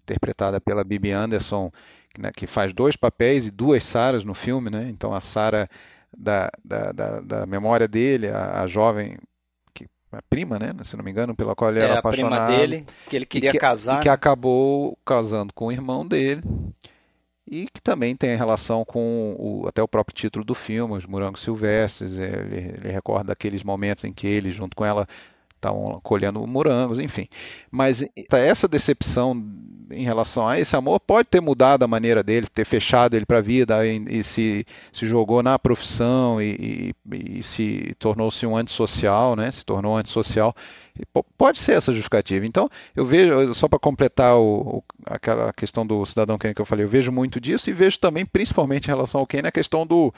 [0.09, 1.71] interpretada pela Bibi Anderson,
[2.17, 4.87] né, que faz dois papéis e duas Saras no filme, né?
[4.89, 5.69] Então a Sara
[6.15, 9.17] da, da, da, da, memória dele, a, a jovem
[10.11, 12.41] a prima, né, se não me engano, pela qual ele é, era apaixonado.
[12.41, 13.99] a prima dele, que ele queria que, casar.
[13.99, 16.41] E que acabou casando com o irmão dele.
[17.51, 21.41] E que também tem relação com o, até o próprio título do filme, Os Morangos
[21.41, 22.19] Silvestres.
[22.19, 25.07] Ele, ele recorda aqueles momentos em que ele, junto com ela,
[25.55, 27.27] estavam colhendo morangos, enfim.
[27.69, 29.43] Mas essa decepção
[29.91, 33.39] em relação a esse amor pode ter mudado a maneira dele, ter fechado ele para
[33.39, 38.55] a vida e, e, se, se jogou na profissão e, e, e se tornou-se um
[38.55, 39.51] antissocial, né?
[39.51, 40.55] se tornou um antissocial.
[41.37, 42.45] Pode ser essa justificativa.
[42.45, 46.65] Então, eu vejo, só para completar o, o, aquela questão do cidadão Kane que eu
[46.65, 49.85] falei, eu vejo muito disso e vejo também, principalmente em relação ao Kane, a questão
[49.85, 50.13] do,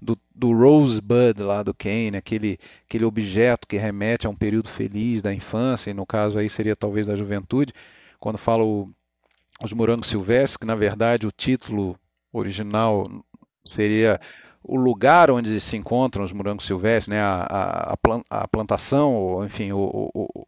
[0.00, 5.22] do, do Rosebud lá do Kane, aquele, aquele objeto que remete a um período feliz
[5.22, 7.72] da infância, e no caso aí seria talvez da juventude,
[8.18, 8.90] quando falo
[9.62, 11.98] os morangos silvestres, que na verdade o título
[12.32, 13.08] original
[13.68, 14.20] seria
[14.62, 17.94] o lugar onde se encontram os morangos silvestres, né, a,
[18.30, 20.44] a, a plantação, enfim, o, o,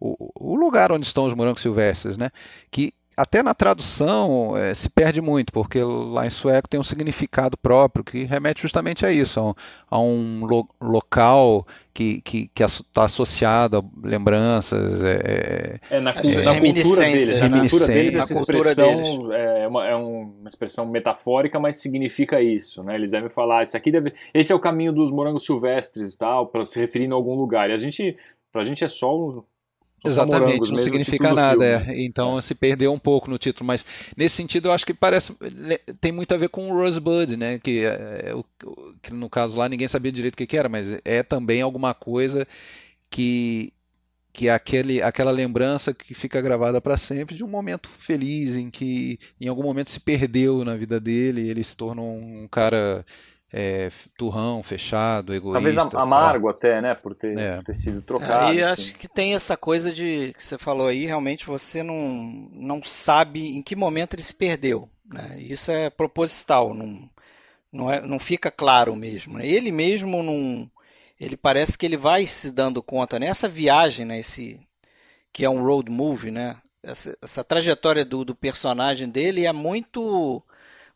[0.00, 2.30] o, o, lugar onde estão os morangos silvestres, né,
[2.70, 7.56] que até na tradução é, se perde muito, porque lá em sueco tem um significado
[7.56, 9.54] próprio que remete justamente a isso, a um,
[9.90, 12.22] a um lo, local que
[12.54, 15.02] está associado a lembranças.
[15.02, 17.48] É, é, é na, é, na cultura deles, né?
[17.48, 19.30] na cultura deles essa expressão deles.
[19.32, 22.84] É, uma, é uma expressão metafórica, mas significa isso.
[22.84, 22.96] Né?
[22.96, 26.66] Eles devem falar, esse aqui deve, esse é o caminho dos morangos silvestres, tal, para
[26.66, 27.70] se referir a algum lugar.
[27.70, 28.14] E a gente,
[28.52, 29.42] para a gente é só
[30.06, 31.64] Exatamente, não significa nada.
[31.88, 32.04] É.
[32.04, 32.42] Então é.
[32.42, 33.84] se perdeu um pouco no título, mas
[34.16, 35.34] nesse sentido eu acho que parece
[36.00, 37.58] tem muito a ver com o Rosebud, né?
[37.58, 38.34] Que, é, é
[39.02, 41.94] que no caso lá ninguém sabia direito o que, que era, mas é também alguma
[41.94, 42.46] coisa
[43.10, 43.72] que
[44.36, 48.68] que é aquele, aquela lembrança que fica gravada para sempre de um momento feliz em
[48.68, 53.02] que em algum momento se perdeu na vida dele, e ele se tornou um cara
[53.52, 55.88] é, turrão, fechado, egoísta.
[55.88, 56.94] Talvez amargo até, né?
[56.94, 57.56] Por ter, é.
[57.56, 58.52] por ter sido trocado.
[58.52, 62.50] É, e acho que tem essa coisa de que você falou aí, realmente você não,
[62.52, 64.88] não sabe em que momento ele se perdeu.
[65.04, 65.36] Né?
[65.38, 67.08] Isso é proposital, não,
[67.72, 69.38] não, é, não fica claro mesmo.
[69.38, 69.46] Né?
[69.46, 70.70] Ele mesmo não.
[71.18, 74.18] Ele parece que ele vai se dando conta nessa viagem, né?
[74.18, 74.60] Esse,
[75.32, 76.56] que é um road movie, né?
[76.82, 80.42] Essa, essa trajetória do, do personagem dele é muito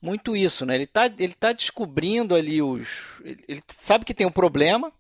[0.00, 0.74] muito isso, né?
[0.74, 3.20] Ele está ele tá descobrindo ali os.
[3.24, 4.92] Ele sabe que tem um problema,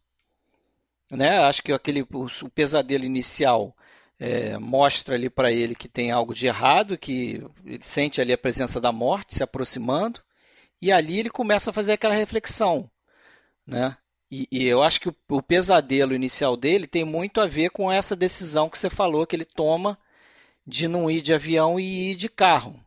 [1.10, 1.38] né?
[1.40, 3.74] Acho que aquele o, o pesadelo inicial
[4.18, 8.38] é, mostra ali para ele que tem algo de errado, que ele sente ali a
[8.38, 10.20] presença da morte se aproximando,
[10.80, 12.90] e ali ele começa a fazer aquela reflexão,
[13.66, 13.96] né?
[14.30, 17.90] E, e eu acho que o, o pesadelo inicial dele tem muito a ver com
[17.90, 19.98] essa decisão que você falou que ele toma
[20.66, 22.78] de não ir de avião e ir de carro.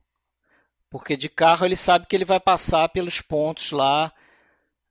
[0.93, 4.13] Porque de carro ele sabe que ele vai passar pelos pontos lá,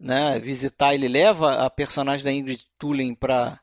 [0.00, 3.60] né, visitar, ele leva a personagem da Ingrid Tulin para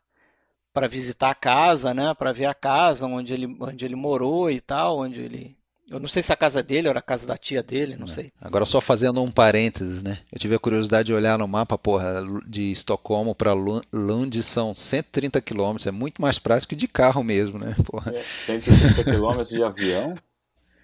[0.71, 4.61] para visitar a casa, né, para ver a casa onde ele onde ele morou e
[4.61, 5.57] tal, onde ele
[5.89, 8.09] eu não sei se a casa dele era a casa da tia dele, não é.
[8.09, 8.31] sei.
[8.39, 10.19] Agora só fazendo um parênteses, né?
[10.31, 15.41] Eu tive a curiosidade de olhar no mapa, porra, de Estocolmo para Lund são 130
[15.41, 17.75] quilômetros, é muito mais prático que de carro mesmo, né?
[17.83, 18.15] Porra.
[18.15, 20.15] É, 130 quilômetros de avião?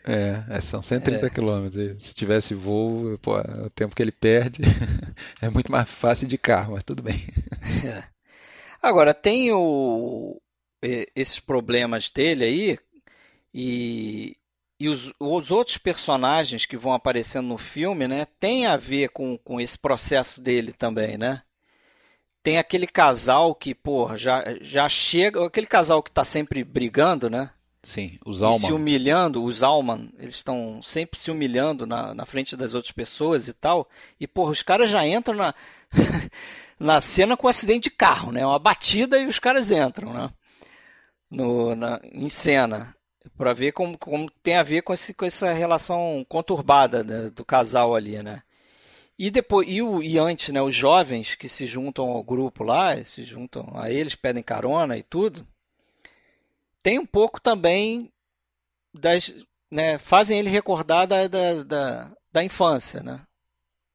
[0.08, 1.30] É, é são 130 é.
[1.30, 2.04] quilômetros.
[2.04, 4.62] Se tivesse voo, pô, o tempo que ele perde
[5.42, 7.20] é muito mais fácil de carro, mas tudo bem.
[7.84, 8.04] É.
[8.82, 10.40] Agora, tem o,
[11.16, 12.80] esses problemas dele aí,
[13.54, 14.38] e,
[14.80, 19.38] e os, os, outros personagens que vão aparecendo no filme, né, tem a ver com,
[19.38, 21.42] com esse processo dele também, né?
[22.44, 25.44] Tem aquele casal que, pô, já, já chega.
[25.44, 27.50] Aquele casal que está sempre brigando, né?
[27.86, 28.60] Sim, os Alman.
[28.60, 33.48] se humilhando, os Alman, eles estão sempre se humilhando na, na frente das outras pessoas
[33.48, 33.88] e tal.
[34.20, 35.54] E, porra, os caras já entram na,
[36.80, 38.44] na cena com um acidente de carro, né?
[38.44, 40.32] Uma batida e os caras entram, né?
[41.30, 42.92] No, na, em cena.
[43.38, 47.46] para ver como, como tem a ver com, esse, com essa relação conturbada né, do
[47.46, 48.42] casal ali, né?
[49.18, 53.02] E depois e, o, e antes, né, os jovens que se juntam ao grupo lá,
[53.06, 55.46] se juntam a eles, pedem carona e tudo
[56.86, 58.14] tem um pouco também
[58.94, 59.34] das.
[59.72, 63.22] Né, fazem ele recordar da, da, da, da infância, né?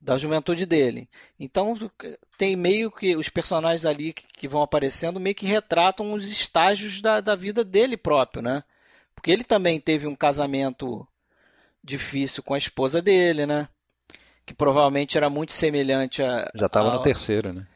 [0.00, 1.08] da juventude dele.
[1.38, 1.76] Então
[2.36, 7.00] tem meio que os personagens ali que, que, vão aparecendo meio que retratam os estágios
[7.00, 8.64] da, da vida dele próprio, né?
[9.14, 11.06] Porque ele também teve um casamento
[11.84, 13.68] difícil com a esposa dele, né?
[14.44, 16.50] Que provavelmente era muito semelhante a.
[16.56, 17.68] Já estava no terceiro, né?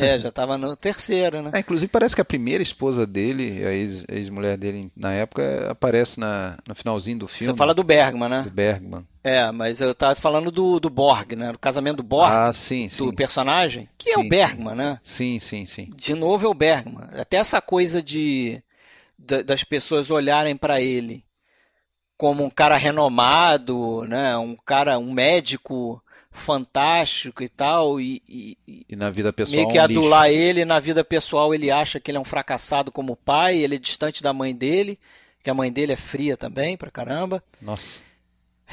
[0.00, 1.50] É, já estava no terceiro, né?
[1.54, 3.72] É, inclusive parece que a primeira esposa dele, a
[4.14, 7.52] ex-mulher dele na época, aparece na, no finalzinho do filme.
[7.52, 8.42] Você fala do Bergman, né?
[8.42, 9.06] Do Bergman.
[9.22, 11.52] É, mas eu tava falando do, do Borg, né?
[11.52, 12.32] Do casamento do Borg.
[12.32, 13.06] Ah, sim, sim.
[13.06, 14.98] Do personagem, que sim, é o Bergman, né?
[15.02, 15.90] Sim, sim, sim.
[15.94, 17.08] De novo é o Bergman.
[17.12, 18.62] Até essa coisa de,
[19.18, 21.24] de das pessoas olharem para ele
[22.16, 24.36] como um cara renomado, né?
[24.36, 26.02] Um cara, um médico
[26.32, 31.04] fantástico e tal, e, e, e na vida pessoal meio que adular ele, na vida
[31.04, 34.54] pessoal ele acha que ele é um fracassado como pai, ele é distante da mãe
[34.54, 34.98] dele,
[35.42, 37.42] que a mãe dele é fria também, pra caramba.
[37.60, 38.02] Nossa.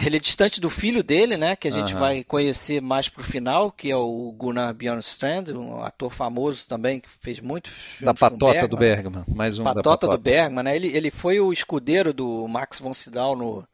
[0.02, 2.00] Ele é distante do filho dele, né, que a gente uhum.
[2.00, 7.10] vai conhecer mais pro final, que é o Gunnar Bjornstrand, um ator famoso também, que
[7.20, 7.70] fez muito
[8.00, 11.52] Da patota do Bergman, mais um patota, patota do Bergman, né, ele, ele foi o
[11.52, 13.68] escudeiro do Max von Sydow no,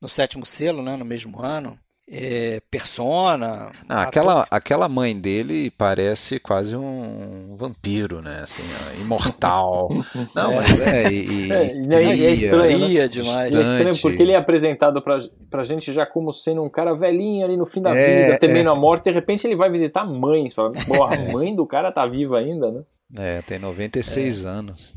[0.00, 1.78] no Sétimo Selo, né, no mesmo ano
[2.10, 3.70] é, persona.
[3.86, 8.40] Ah, aquela, aquela mãe dele parece quase um vampiro, né?
[8.42, 9.90] Assim, ó, imortal.
[10.34, 10.54] Não, é.
[10.56, 11.12] mas é.
[11.12, 13.08] E, é, e, e é estranho, né?
[13.08, 13.54] demais.
[13.54, 15.18] é estranho porque ele é apresentado pra,
[15.50, 18.70] pra gente já como sendo um cara velhinho ali no fim da é, vida, temendo
[18.70, 18.72] é.
[18.72, 19.04] a morte.
[19.04, 20.48] De repente ele vai visitar a mãe.
[20.48, 22.82] Você fala, Pô, a mãe do cara tá viva ainda, né?
[23.16, 24.48] É, tem 96 é.
[24.48, 24.94] anos.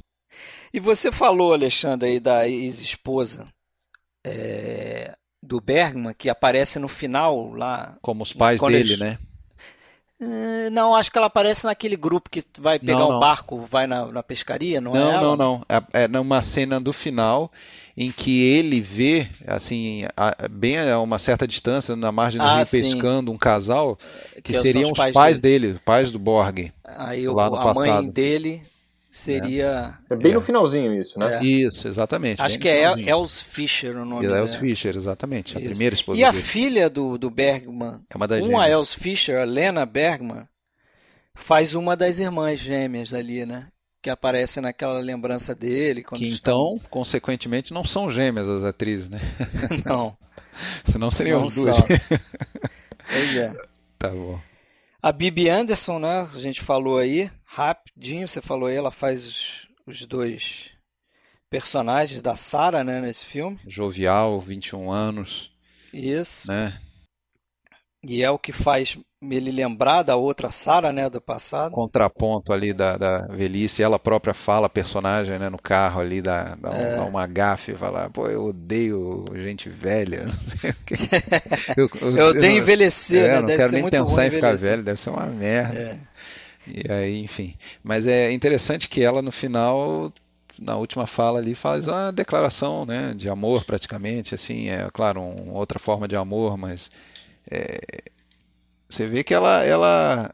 [0.74, 3.48] E você falou, Alexandre, aí da ex-esposa.
[4.26, 5.14] É,
[5.52, 7.98] do Bergman, que aparece no final lá.
[8.02, 9.00] Como os pais dele, eles...
[9.00, 9.18] né?
[10.18, 13.88] Uh, não, acho que ela aparece naquele grupo que vai pegar não, um barco, vai
[13.88, 15.22] na, na, pescaria, não, não é ela?
[15.22, 17.52] Não, não, É, é numa cena do final
[17.98, 22.58] em que ele vê, assim, a, bem a uma certa distância, na margem do ah,
[22.58, 22.94] rio, sim.
[22.94, 23.98] pescando um casal,
[24.36, 25.68] que, que seriam os pais, pais dele.
[25.70, 26.72] dele, pais do Borg.
[26.86, 28.04] Aí lá o, no a passado.
[28.04, 28.71] mãe dele
[29.12, 30.00] seria.
[30.10, 30.36] É, bem é.
[30.36, 31.40] no finalzinho isso, né?
[31.40, 31.44] É.
[31.44, 32.42] Isso, exatamente.
[32.42, 34.40] Acho que é Els Fischer o nome dela.
[34.40, 35.50] Els Fischer, exatamente.
[35.50, 35.58] Isso.
[35.58, 36.42] A primeira esposa E a dele.
[36.42, 40.48] filha do, do Bergman, é uma das uma Els Fischer, a Lena Bergman,
[41.36, 43.68] faz uma das irmãs gêmeas ali, né?
[44.02, 46.04] Que aparece naquela lembrança dele.
[46.04, 46.76] que estão...
[46.76, 49.20] então, consequentemente, não são gêmeas as atrizes, né?
[49.86, 50.18] Não.
[50.86, 51.54] Senão seriam duas.
[53.08, 53.54] pois é.
[54.00, 54.40] Tá bom.
[55.04, 56.30] A Bibi Anderson, né?
[56.34, 60.70] A gente falou aí, rapidinho, você falou aí, ela faz os, os dois
[61.50, 63.60] personagens da Sarah, né, nesse filme.
[63.68, 65.52] Jovial, 21 anos.
[65.94, 66.50] Isso.
[66.50, 66.74] Né?
[68.04, 71.74] E é o que faz ele lembrar da outra Sara, né, do passado.
[71.74, 76.72] Contraponto ali da, da velhice, ela própria fala personagem, né, no carro ali, dá, dá,
[76.72, 76.96] é.
[76.96, 80.96] dá uma gafe, fala, pô, eu odeio gente velha, não sei o que.
[81.78, 84.82] Eu, eu, eu odeio envelhecer, é, né, não deve quero nem pensar em ficar velho,
[84.82, 85.78] deve ser uma merda.
[85.78, 86.11] É.
[86.74, 87.56] E aí, enfim.
[87.84, 90.12] Mas é interessante que ela no final
[90.60, 95.58] na última fala ali faz uma declaração né, de amor praticamente assim é claro uma
[95.58, 96.90] outra forma de amor mas
[97.50, 97.80] é,
[98.92, 100.34] você vê que ela, ela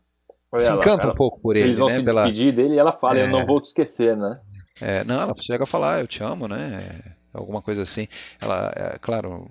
[0.58, 1.65] se encanta ela, um pouco por ele.
[1.65, 1.93] Eles vão né?
[1.93, 4.39] se despedir dele e ela fala, é, eu não vou te esquecer, né?
[4.82, 6.89] É, não, ela chega a falar, eu te amo, né?
[7.34, 8.08] Alguma coisa assim.
[8.41, 9.50] Ela, é, claro,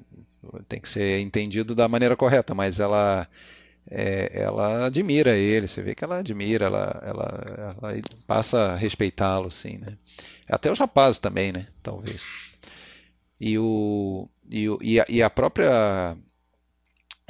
[0.69, 3.29] tem que ser entendido da maneira correta, mas ela
[3.91, 9.49] é, ela admira ele, você vê que ela admira, ela, ela, ela passa a respeitá-lo,
[9.49, 9.97] assim, né?
[10.49, 11.67] Até os rapazes também, né?
[11.83, 12.23] Talvez.
[13.41, 16.17] E, o, e, e, a, e a própria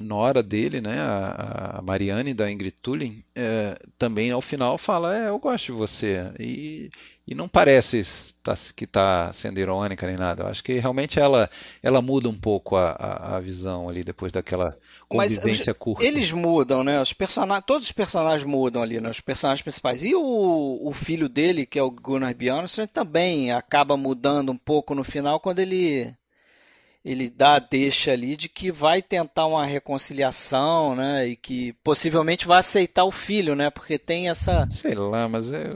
[0.01, 5.29] nora dele, né, a, a Mariane da Ingrid Tulin, é, também ao final fala, é,
[5.29, 6.31] eu gosto de você.
[6.39, 6.91] E,
[7.27, 8.03] e não parece
[8.77, 10.45] que está sendo irônica nem nada.
[10.45, 11.51] Eu acho que realmente ela,
[11.83, 14.77] ela muda um pouco a, a, a visão ali depois daquela
[15.09, 16.05] convivência Mas, curta.
[16.05, 17.01] Eles mudam, né?
[17.01, 19.11] Os personagens, todos os personagens mudam ali, né?
[19.11, 20.05] Os personagens principais.
[20.05, 24.95] E o, o filho dele, que é o Gunnar Bjornsson, também acaba mudando um pouco
[24.95, 26.15] no final quando ele
[27.07, 31.29] ele dá a deixa ali de que vai tentar uma reconciliação, né?
[31.29, 33.71] E que possivelmente vai aceitar o filho, né?
[33.71, 34.67] Porque tem essa.
[34.73, 35.73] Sei lá, mas é,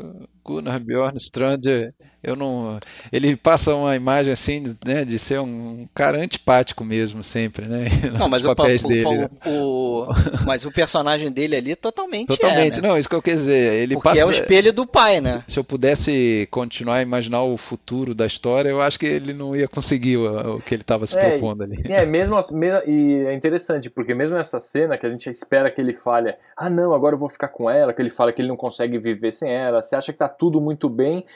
[0.50, 2.78] Gunnar Bjornstrand, eu não.
[3.10, 7.80] Ele passa uma imagem assim, né, de ser um cara antipático mesmo, sempre, né?
[8.18, 9.28] Não, mas o, papéis o, dele, o, né?
[9.46, 10.06] o,
[10.44, 12.74] mas o personagem dele ali totalmente, totalmente.
[12.74, 12.88] é, né?
[12.88, 13.82] Não, isso que eu quero dizer.
[13.82, 14.20] Ele Porque passa...
[14.20, 15.42] é o espelho do pai, né?
[15.46, 19.56] Se eu pudesse continuar a imaginar o futuro da história, eu acho que ele não
[19.56, 21.76] ia conseguir o, o que ele estava se é, propondo ali.
[21.88, 22.38] É, mesmo,
[22.86, 26.68] e é interessante, porque mesmo essa cena que a gente espera que ele fale, ah,
[26.68, 29.30] não, agora eu vou ficar com ela, que ele fala que ele não consegue viver
[29.30, 31.26] sem ela, você acha que tá tudo muito bem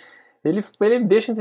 [0.44, 1.32] ele, ele deixa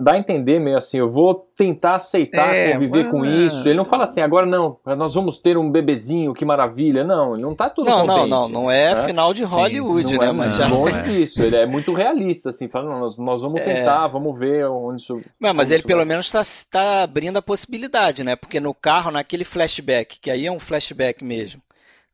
[0.00, 3.68] dá a entender meio assim, eu vou tentar aceitar, é, conviver com isso.
[3.68, 7.04] Ele não fala assim, agora não, nós vamos ter um bebezinho, que maravilha.
[7.04, 9.04] Não, ele não tá tudo Não, contente, não, não, não é né?
[9.04, 10.26] final de Hollywood, Sim, né?
[10.26, 10.68] É, mas já...
[10.68, 11.02] longe é.
[11.02, 13.64] disso, ele é muito realista, assim, fala, não, nós, nós vamos é.
[13.64, 15.20] tentar, vamos ver onde isso.
[15.38, 16.06] Não, mas ele pelo vai.
[16.06, 18.36] menos está tá abrindo a possibilidade, né?
[18.36, 21.60] Porque no carro, naquele flashback, que aí é um flashback mesmo,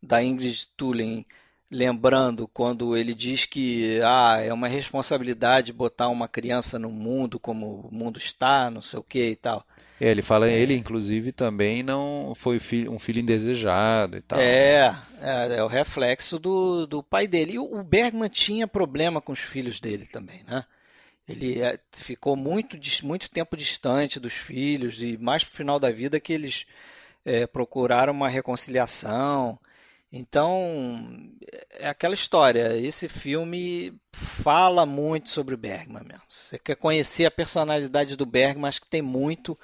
[0.02, 1.24] da Ingrid Tulin
[1.70, 7.88] lembrando quando ele diz que ah, é uma responsabilidade botar uma criança no mundo como
[7.90, 9.64] o mundo está, não sei o que e tal.
[10.00, 14.38] É, ele fala, ele inclusive também não foi filho, um filho indesejado e tal.
[14.38, 17.54] É, é, é, o reflexo do, do pai dele.
[17.54, 20.64] E o Bergman tinha problema com os filhos dele também, né?
[21.28, 26.20] Ele é, ficou muito, muito tempo distante dos filhos e mais pro final da vida
[26.20, 26.64] que eles
[27.24, 29.58] é, procuraram uma reconciliação.
[30.10, 31.30] Então,
[31.70, 32.76] é aquela história.
[32.76, 36.22] Esse filme fala muito sobre o Bergman mesmo.
[36.28, 39.58] Você quer conhecer a personalidade do Bergman, acho que tem muito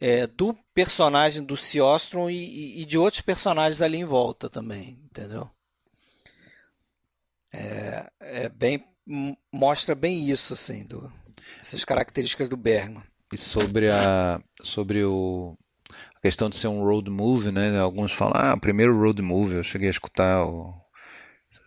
[0.00, 5.50] é, do personagem do Seostrom e, e, de outros personagens ali em volta também, entendeu?
[7.52, 8.84] É, é bem
[9.50, 11.12] mostra bem isso assim, do,
[11.60, 13.02] essas características do Bergman.
[13.32, 15.56] E sobre a sobre o
[16.22, 17.78] questão de ser um road movie, né?
[17.80, 19.56] Alguns falam, ah, primeiro road movie.
[19.56, 20.72] Eu cheguei a escutar o,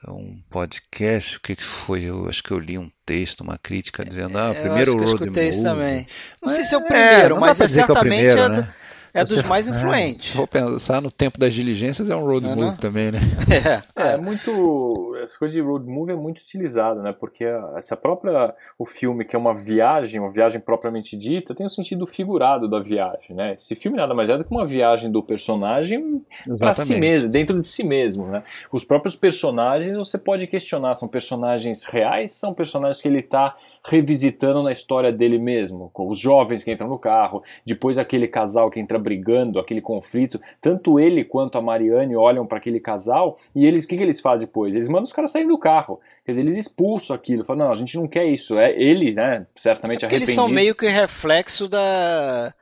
[0.07, 2.03] um podcast, o que, que foi?
[2.03, 5.23] Eu acho que eu li um texto, uma crítica dizendo, ah, primeiro eu road movie.
[5.23, 6.07] Eu escutei isso também.
[6.41, 8.73] Não sei se é o primeiro, é, mas é certamente é, né?
[9.13, 10.33] é dos mais influentes.
[10.33, 12.77] vou pensar no tempo das diligências, é um road não, movie não?
[12.77, 13.19] também, né?
[13.97, 15.14] É, é, é muito.
[15.25, 17.13] Essa coisa de road movie é muito utilizada, né?
[17.13, 17.45] Porque
[17.75, 18.53] essa própria.
[18.77, 22.69] O filme, que é uma viagem, uma viagem propriamente dita, tem o um sentido figurado
[22.69, 23.53] da viagem, né?
[23.53, 26.21] Esse filme nada mais é do que uma viagem do personagem
[26.59, 28.43] para si mesmo, dentro de si mesmo, né?
[28.71, 34.63] Os próprios personagens você pode questionar: são personagens reais, são personagens que ele está revisitando
[34.63, 38.79] na história dele mesmo, com os jovens que entram no carro, depois aquele casal que
[38.79, 43.85] entra brigando, aquele conflito, tanto ele quanto a Mariane olham para aquele casal e eles,
[43.85, 44.75] o que, que eles fazem depois?
[44.75, 47.75] Eles mandam os caras saírem do carro, quer dizer, eles expulsam aquilo, falam, não, a
[47.75, 50.29] gente não quer isso, é ele, né, certamente é arrependido.
[50.29, 52.53] Eles são meio que reflexo da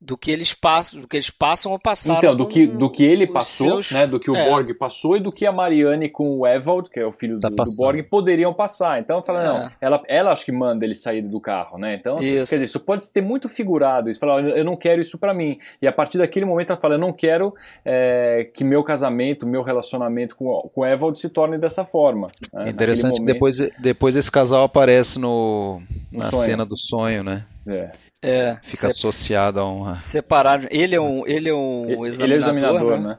[0.00, 2.18] do que eles passam, do que eles passam ou passaram.
[2.18, 3.90] Então, do que, do que ele passou, seus...
[3.90, 4.48] né, do que o é.
[4.48, 7.48] Borg passou e do que a Marianne com o Evald, que é o filho tá
[7.48, 9.00] do, do, Borg, poderiam passar.
[9.00, 9.46] Então, fala, é.
[9.46, 11.94] não, ela, ela acho que manda ele sair do carro, né?
[11.94, 12.48] Então, isso.
[12.48, 14.08] quer dizer, isso pode ter muito figurado.
[14.08, 15.58] Isso fala, eu não quero isso para mim.
[15.82, 17.52] E a partir daquele momento ela fala, eu não quero
[17.84, 22.30] é, que meu casamento, meu relacionamento com, com o Evald se torne dessa forma.
[22.52, 22.70] Né?
[22.70, 23.26] Interessante momento...
[23.26, 25.82] que depois, depois esse casal aparece no,
[26.12, 26.42] na sonho.
[26.42, 27.44] cena do sonho, né?
[27.66, 27.90] É.
[28.22, 29.98] É, Fica associado a uma.
[29.98, 30.66] Separado.
[30.70, 33.08] Ele é um, ele é um examinador, ele é examinador né?
[33.08, 33.18] né?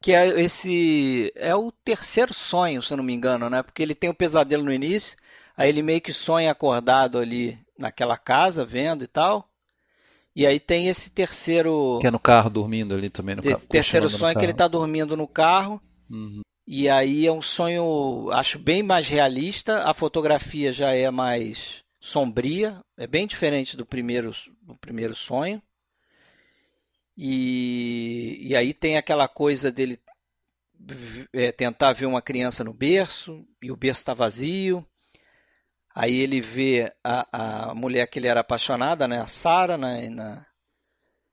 [0.00, 1.32] Que é esse.
[1.34, 3.62] É o terceiro sonho, se eu não me engano, né?
[3.62, 5.18] Porque ele tem o um pesadelo no início,
[5.56, 9.48] aí ele meio que sonha acordado ali naquela casa, vendo e tal.
[10.36, 11.98] E aí tem esse terceiro.
[12.00, 13.66] Que é no carro dormindo ali também no carro.
[13.68, 15.82] Terceiro sonho que ele está dormindo no carro.
[16.08, 16.42] Uhum.
[16.64, 19.82] E aí é um sonho, acho bem mais realista.
[19.82, 24.32] A fotografia já é mais sombria, é bem diferente do primeiro,
[24.62, 25.62] do primeiro sonho.
[27.16, 30.00] E, e aí tem aquela coisa dele
[31.32, 34.86] é, tentar ver uma criança no berço e o berço está vazio.
[35.92, 40.46] Aí ele vê a, a mulher que ele era apaixonada, né, a Sara, né, na,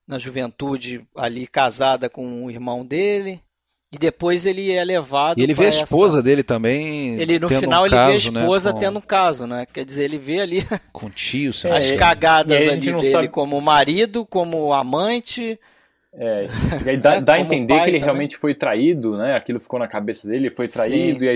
[0.07, 3.44] na juventude ali casada com o irmão dele.
[3.95, 5.39] E depois ele é levado.
[5.39, 7.17] E ele vê a esposa dele também.
[7.17, 8.79] Ele no final um ele caso, vê a esposa né, com...
[8.79, 9.65] tendo um caso, né?
[9.71, 13.29] Quer dizer, ele vê ali com tio, as cagadas ali dele sabe...
[13.29, 15.57] como marido, como amante.
[16.17, 16.47] É,
[16.85, 19.35] e aí dá, dá a entender que ele realmente foi traído, né?
[19.35, 21.33] Aquilo ficou na cabeça dele, ele foi traído e, a,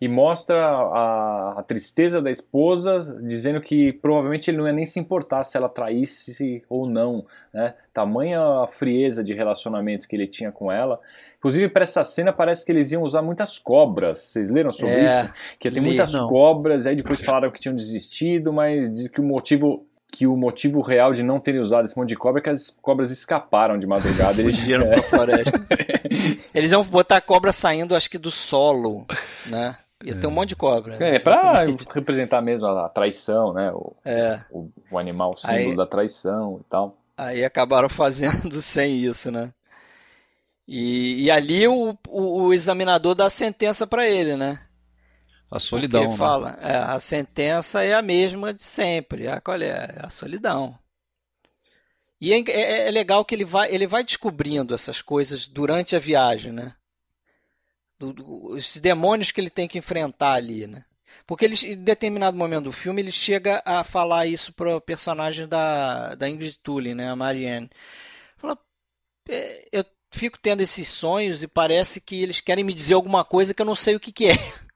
[0.00, 5.00] e, mostra a, a, tristeza da esposa, dizendo que provavelmente ele não ia nem se
[5.00, 7.74] importar se ela traísse ou não, né?
[7.92, 11.00] Tamanha frieza de relacionamento que ele tinha com ela.
[11.38, 14.18] Inclusive, para essa cena, parece que eles iam usar muitas cobras.
[14.18, 15.34] Vocês leram sobre é, isso?
[15.58, 16.28] Que tem muitas não.
[16.28, 20.80] cobras, aí depois falaram que tinham desistido, mas diz que o motivo que o motivo
[20.80, 23.86] real de não terem usado esse monte de cobra é que as cobras escaparam de
[23.86, 24.40] madrugada.
[24.40, 24.90] Eles fugiram é.
[24.90, 25.52] pra floresta.
[26.54, 29.06] Eles iam botar a cobra saindo, acho que do solo,
[29.46, 29.76] né?
[30.04, 30.96] Ia ter um monte de cobra.
[31.00, 33.70] É, é pra representar mesmo a traição, né?
[33.72, 34.40] O, é.
[34.50, 36.96] o, o animal símbolo aí, da traição e tal.
[37.16, 39.52] Aí acabaram fazendo sem isso, né?
[40.66, 44.60] E, e ali o, o, o examinador dá a sentença para ele, né?
[45.50, 46.02] A solidão.
[46.02, 46.18] Porque né?
[46.18, 49.28] fala, é, a sentença é a mesma de sempre.
[49.28, 49.66] A, qual é?
[49.66, 50.00] é?
[50.02, 50.78] A solidão.
[52.20, 55.98] E é, é, é, legal que ele vai, ele vai descobrindo essas coisas durante a
[55.98, 56.74] viagem, né?
[57.98, 60.84] Do, do, esses demônios que ele tem que enfrentar ali, né?
[61.26, 65.46] Porque ele, em determinado momento do filme ele chega a falar isso para o personagem
[65.46, 67.08] da, da Ingrid Tully, né?
[67.10, 67.70] A Marianne.
[68.36, 68.58] Fala,
[69.28, 73.54] é, eu fico tendo esses sonhos e parece que eles querem me dizer alguma coisa
[73.54, 74.34] que eu não sei o que, que é.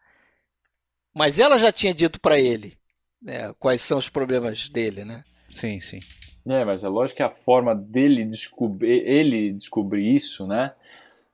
[1.14, 2.76] Mas ela já tinha dito para ele
[3.22, 5.22] né, quais são os problemas dele, né?
[5.50, 6.00] Sim, sim.
[6.44, 10.72] É, mas é lógico que a forma dele descobrir, ele descobrir isso, né?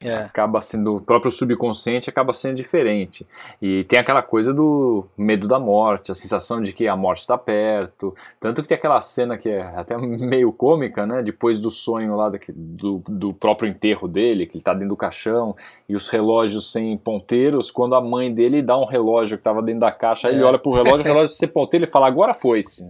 [0.00, 0.14] É.
[0.14, 3.26] Acaba sendo, o próprio subconsciente acaba sendo diferente.
[3.60, 7.36] E tem aquela coisa do medo da morte, a sensação de que a morte está
[7.36, 8.14] perto.
[8.38, 11.20] Tanto que tem aquela cena que é até meio cômica, né?
[11.20, 15.56] Depois do sonho lá do, do próprio enterro dele, que ele está dentro do caixão,
[15.88, 17.68] e os relógios sem ponteiros.
[17.68, 20.36] Quando a mãe dele dá um relógio que estava dentro da caixa, aí é.
[20.36, 22.84] ele olha pro relógio, o relógio sem ponteiro, ele fala, agora foi-se.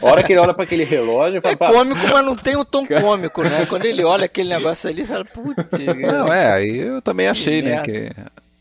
[0.00, 1.42] a hora que ele olha para aquele relógio.
[1.42, 3.66] Fala, é cômico, mas não tem o tom cômico, né?
[3.68, 5.95] Quando ele olha aquele negócio ali, fala, putz.
[6.02, 7.84] Não, é, aí eu também achei, que né?
[7.84, 8.10] Que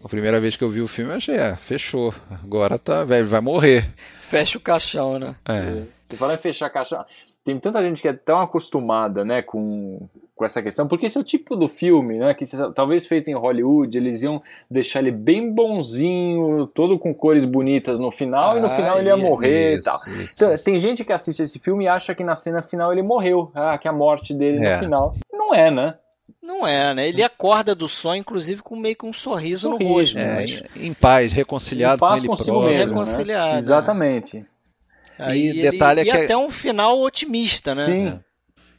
[0.03, 2.13] a primeira vez que eu vi o filme, eu achei, é, fechou.
[2.43, 3.89] Agora tá, velho, vai morrer.
[4.21, 5.35] Fecha o caixão, né?
[5.49, 5.83] É.
[6.13, 7.03] E falar em fechar caixão.
[7.43, 11.21] Tem tanta gente que é tão acostumada, né, com, com essa questão, porque esse é
[11.21, 15.53] o tipo do filme, né, que talvez feito em Hollywood, eles iam deixar ele bem
[15.53, 19.75] bonzinho, todo com cores bonitas no final, ah, e no ah, final ele ia morrer
[19.75, 20.23] isso, e tal.
[20.23, 20.65] Isso, então, isso.
[20.65, 23.77] Tem gente que assiste esse filme e acha que na cena final ele morreu, ah,
[23.77, 24.71] que a morte dele é.
[24.71, 25.13] no final.
[25.31, 25.93] Não é, né?
[26.45, 27.09] Não é, né?
[27.09, 30.19] Ele acorda do sonho, inclusive, com meio que um sorriso, sorriso no rosto.
[30.19, 30.61] É, mas...
[30.75, 32.77] Em paz, reconciliado em paz com ele consigo próprio.
[32.77, 32.99] Mesmo, né?
[32.99, 33.51] reconciliado.
[33.53, 33.57] Né?
[33.57, 34.45] Exatamente.
[35.17, 36.21] Aí e, detalhe ele, é que...
[36.21, 37.85] e até um final otimista, né?
[37.85, 38.07] Sim.
[38.07, 38.19] É.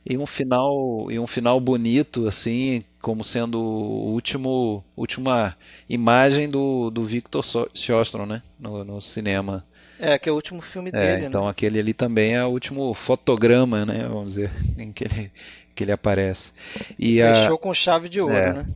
[0.09, 5.57] E um final e um final bonito, assim, como sendo o último última
[5.89, 7.43] imagem do, do Victor
[7.75, 8.41] Sjostrom, né?
[8.61, 9.67] No, no cinema.
[9.99, 11.51] É, que é o último filme é, dele, então né?
[11.51, 14.07] aquele ali também é o último fotograma, né?
[14.09, 15.33] Vamos dizer, em que ele,
[15.77, 16.53] que ele aparece.
[16.99, 18.67] E Fechou a, com chave de ouro, é, né?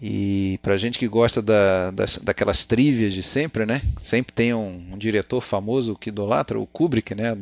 [0.00, 3.80] E pra gente que gosta da, das, daquelas trívias de sempre, né?
[3.98, 7.36] Sempre tem um, um, diretor famoso que idolatra, o Kubrick, né?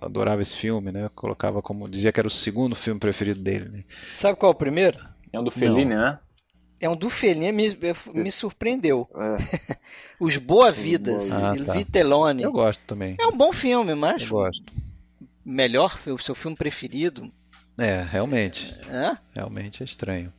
[0.00, 1.10] Adorava esse filme, né?
[1.14, 1.88] Colocava como.
[1.88, 3.68] dizia que era o segundo filme preferido dele.
[3.68, 3.84] Né?
[4.10, 4.98] Sabe qual é o primeiro?
[5.32, 6.18] É um do Fellini, né?
[6.80, 7.76] É um do Fellini, me,
[8.14, 9.08] me surpreendeu.
[9.14, 9.76] É.
[10.18, 11.72] Os Boa Vidas, ah, tá.
[11.74, 12.42] Vitellone.
[12.42, 13.16] Eu gosto também.
[13.18, 14.22] É um bom filme, mas.
[14.22, 14.72] Eu gosto.
[15.44, 17.30] Melhor, o seu filme preferido.
[17.78, 18.74] É, realmente.
[18.88, 19.16] É?
[19.34, 20.32] Realmente é estranho.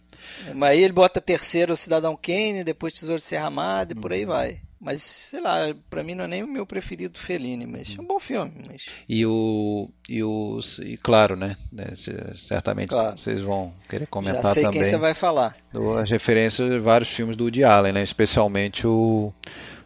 [0.53, 4.13] Mas aí ele bota terceiro o Cidadão Kane, depois Tesouro de Serra Amada e por
[4.13, 4.31] aí uhum.
[4.31, 4.61] vai.
[4.79, 8.05] Mas, sei lá, pra mim não é nem o meu preferido Fellini, mas é um
[8.05, 8.65] bom filme.
[8.67, 8.85] Mas...
[9.07, 9.91] E o.
[10.09, 11.55] E, o, e claro, né?
[11.71, 11.85] né
[12.33, 13.15] certamente claro.
[13.15, 14.81] vocês vão querer comentar Já sei também.
[14.81, 15.55] quem você vai falar.
[16.01, 18.01] As referências de vários filmes do Woody Allen, né?
[18.01, 19.31] Especialmente o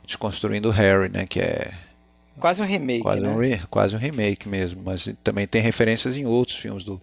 [0.05, 1.25] Desconstruindo Harry, né?
[1.25, 1.73] Que é.
[2.39, 3.29] Quase um remake, quase né?
[3.29, 4.81] Um re, quase um remake mesmo.
[4.85, 7.01] Mas também tem referências em outros filmes do.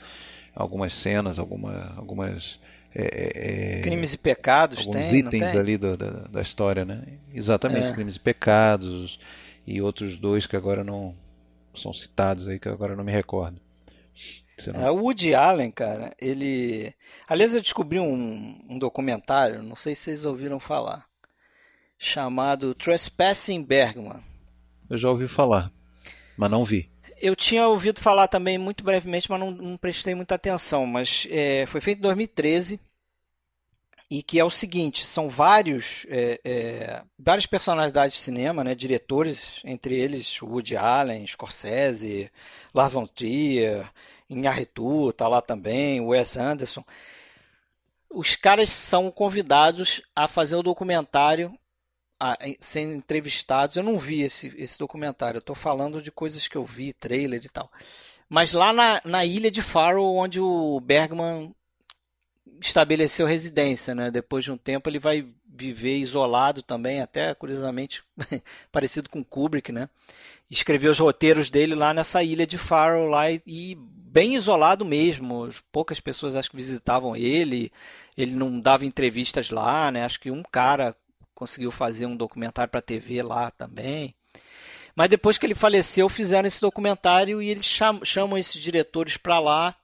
[0.55, 2.61] Algumas cenas, alguma, algumas
[2.95, 5.59] é, é, é, crimes e pecados tem, itens tem?
[5.59, 7.03] ali da, da, da, história, né?
[7.33, 7.93] Exatamente, é.
[7.93, 9.19] crimes e pecados
[9.67, 11.15] e outros dois que agora não
[11.75, 13.59] são citados aí que agora não me recordo.
[14.67, 14.87] Não...
[14.87, 16.95] É, o Woody Allen, cara, ele.
[17.27, 21.07] Aliás, eu descobri um, um documentário, não sei se vocês ouviram falar,
[21.99, 24.23] chamado Trespassing Bergman.
[24.91, 25.73] Eu já ouvi falar,
[26.37, 26.91] mas não vi.
[27.23, 30.85] Eu tinha ouvido falar também muito brevemente, mas não, não prestei muita atenção.
[30.85, 32.81] Mas é, foi feito em 2013
[34.11, 39.61] e que é o seguinte: são vários, é, é, várias personalidades de cinema, né, diretores,
[39.65, 42.29] entre eles Woody Allen, Scorsese,
[42.75, 43.89] Lars von Trier,
[44.29, 46.85] Inharritu está lá também, Wes Anderson.
[48.11, 51.57] Os caras são convidados a fazer o documentário
[52.23, 53.75] a, sendo entrevistados.
[53.75, 57.43] Eu não vi esse, esse documentário, eu estou falando de coisas que eu vi, trailer
[57.45, 57.71] e tal.
[58.29, 61.53] Mas lá na, na ilha de Faro, onde o Bergman
[62.61, 64.11] estabeleceu residência, né?
[64.11, 68.05] Depois de um tempo ele vai viver isolado também, até curiosamente
[68.71, 69.89] parecido com Kubrick, né?
[70.49, 75.49] Escreveu os roteiros dele lá nessa ilha de Faro lá e, e bem isolado mesmo.
[75.73, 77.73] Poucas pessoas acho que visitavam ele.
[78.17, 80.05] Ele não dava entrevistas lá, né?
[80.05, 80.95] Acho que um cara
[81.43, 84.15] conseguiu fazer um documentário para TV lá também.
[84.95, 89.41] Mas depois que ele faleceu, fizeram esse documentário e eles chamam, chamam esses diretores para
[89.41, 89.75] lá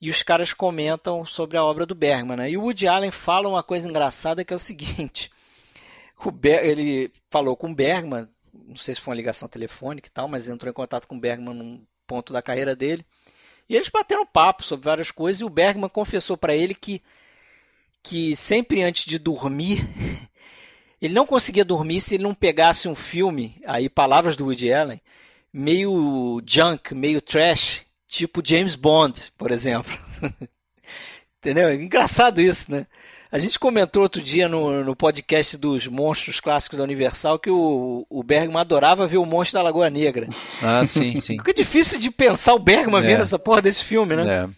[0.00, 2.36] e os caras comentam sobre a obra do Bergman.
[2.36, 2.50] Né?
[2.50, 5.32] E o Woody Allen fala uma coisa engraçada que é o seguinte:
[6.24, 10.28] o ele falou com o Bergman, não sei se foi uma ligação telefônica e tal,
[10.28, 13.04] mas entrou em contato com o Bergman num ponto da carreira dele.
[13.68, 17.02] E eles bateram papo sobre várias coisas e o Bergman confessou para ele que,
[18.00, 19.82] que sempre antes de dormir
[21.00, 25.00] Ele não conseguia dormir se ele não pegasse um filme, aí palavras do Woody Allen,
[25.52, 29.92] meio junk, meio trash, tipo James Bond, por exemplo.
[31.38, 31.68] Entendeu?
[31.68, 32.86] É engraçado isso, né?
[33.34, 38.06] A gente comentou outro dia no, no podcast dos monstros clássicos da Universal que o,
[38.08, 40.28] o Bergman adorava ver o monstro da Lagoa Negra.
[40.62, 41.34] Ah, sim, sim.
[41.38, 43.06] Fica difícil de pensar o Bergman é.
[43.06, 44.44] vendo essa porra desse filme, né?
[44.44, 44.48] É.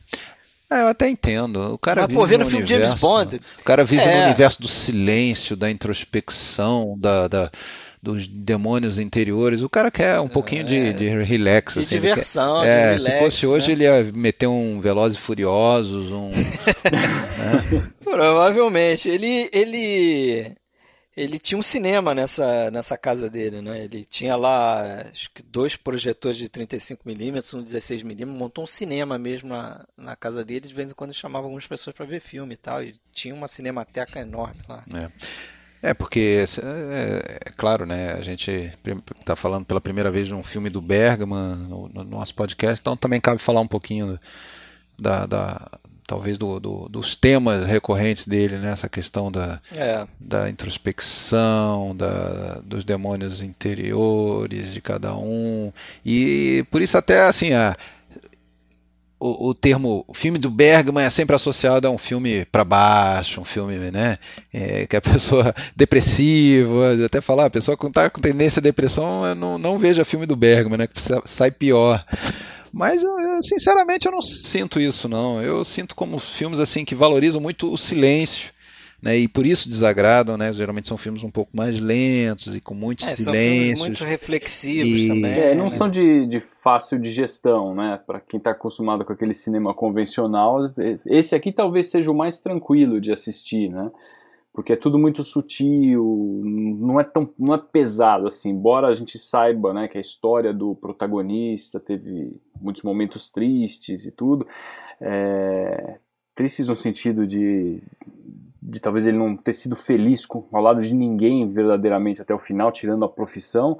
[0.70, 1.74] É, eu até entendo.
[1.74, 3.40] O cara Mas, vive pô, no filme universo, James Bond.
[3.60, 4.18] O cara vive é.
[4.18, 7.50] no universo do silêncio, da introspecção, da, da
[8.02, 9.62] dos demônios interiores.
[9.62, 11.74] O cara quer um pouquinho é, de, de relax.
[11.74, 13.72] De assim, diversão, quer, de é, relax, Se fosse hoje, né?
[13.72, 16.30] ele ia meter um Velozes e Furiosos, um...
[16.90, 17.90] né?
[18.04, 19.08] Provavelmente.
[19.08, 20.52] Ele, ele,
[21.16, 23.84] ele tinha um cinema nessa, nessa casa dele, né?
[23.84, 29.48] Ele tinha lá acho que dois projetores de 35mm, um 16mm, montou um cinema mesmo
[29.48, 30.68] na, na casa dele.
[30.68, 32.82] De vez em quando chamava algumas pessoas para ver filme e tal.
[32.82, 34.84] E tinha uma cinemateca enorme lá.
[34.94, 35.10] É.
[35.82, 38.72] É, porque, é, é, claro, né, a gente
[39.20, 42.96] está falando pela primeira vez de um filme do Bergman no, no, nosso podcast, então
[42.96, 44.18] também cabe falar um pouquinho
[45.00, 45.70] da, da,
[46.06, 48.70] talvez do, do, dos temas recorrentes dele, né?
[48.70, 50.06] essa questão da, é.
[50.20, 55.72] da introspecção, da, dos demônios interiores de cada um.
[56.04, 57.76] E por isso até assim, a,
[59.18, 63.40] o, o termo o filme do Bergman é sempre associado a um filme para baixo,
[63.40, 64.18] um filme né,
[64.52, 69.34] é, que a pessoa depressiva, até falar, a pessoa que está com tendência à depressão,
[69.34, 72.04] não, não veja filme do Bergman, né, que sai pior.
[72.76, 75.42] Mas eu, eu, sinceramente eu não sinto isso não.
[75.42, 78.54] Eu sinto como filmes assim que valorizam muito o silêncio.
[79.02, 80.50] Né, e por isso desagradam, né?
[80.54, 83.78] Geralmente são filmes um pouco mais lentos e com muitos é, silêncios.
[83.78, 85.08] São muito reflexivos e...
[85.08, 85.32] também.
[85.32, 85.70] É, não né?
[85.70, 88.00] são de, de fácil digestão, né?
[88.06, 90.72] Para quem está acostumado com aquele cinema convencional,
[91.04, 93.90] esse aqui talvez seja o mais tranquilo de assistir, né?
[94.56, 98.52] Porque é tudo muito sutil, não é tão não é pesado assim.
[98.52, 104.12] Embora a gente saiba, né, que a história do protagonista teve muitos momentos tristes e
[104.12, 104.48] tudo,
[104.98, 105.98] é,
[106.34, 107.82] tristes no sentido de
[108.62, 112.38] de talvez ele não ter sido feliz com, ao lado de ninguém verdadeiramente até o
[112.38, 113.78] final, tirando a profissão.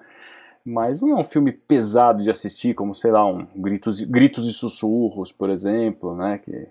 [0.62, 4.52] Mas não é um filme pesado de assistir, como sei lá, um gritos, gritos e
[4.52, 6.38] sussurros, por exemplo, né?
[6.38, 6.68] Que,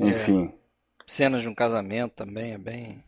[0.00, 0.08] é.
[0.08, 0.46] enfim.
[0.46, 0.55] É
[1.06, 3.04] cenas de um casamento também é bem.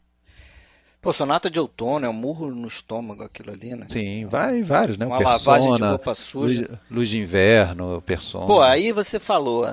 [1.01, 3.87] Pô, Sonata de Outono é um murro no estômago aquilo ali, né?
[3.87, 5.07] Sim, vai vários, né?
[5.07, 6.61] Uma Persona, lavagem de roupa suja.
[6.61, 8.47] Luz, luz, de inverno, Persona.
[8.47, 9.73] Pô, aí você falou,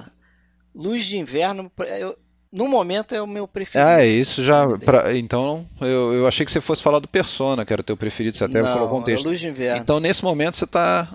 [0.73, 2.15] luz de inverno, eu,
[2.51, 3.89] no momento é o meu preferido.
[3.89, 4.65] Ah, isso já.
[4.78, 7.97] Pra, então, eu, eu achei que você fosse falar do Persona, que era o teu
[7.97, 9.26] preferido, você até Não, colocou um texto.
[9.26, 9.82] É luz de inverno.
[9.82, 11.07] Então, nesse momento, você está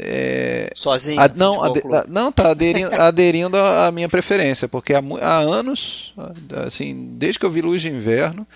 [0.00, 1.20] é, Sozinho?
[1.20, 6.14] A, não, ade, a, não, tá aderindo, aderindo à minha preferência, porque há, há, anos,
[6.66, 8.46] assim, desde que eu vi Luz de Inverno,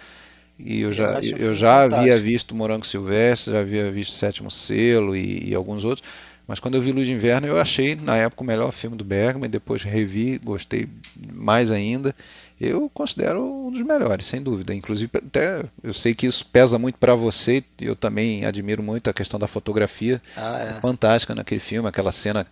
[0.59, 5.17] e eu, eu já, eu já havia visto Morango Silvestre, já havia visto Sétimo Selo
[5.17, 6.07] e, e, alguns outros,
[6.47, 9.05] mas quando eu vi Luz de Inverno eu achei na época o melhor filme do
[9.05, 10.89] Bergman, depois revi, gostei
[11.33, 12.15] mais ainda,
[12.63, 14.75] eu considero um dos melhores, sem dúvida.
[14.75, 19.13] Inclusive, até eu sei que isso pesa muito para você, eu também admiro muito a
[19.13, 20.23] questão da fotografia.
[20.37, 20.81] Ah, é.
[20.81, 22.47] Fantástica naquele filme, aquela cena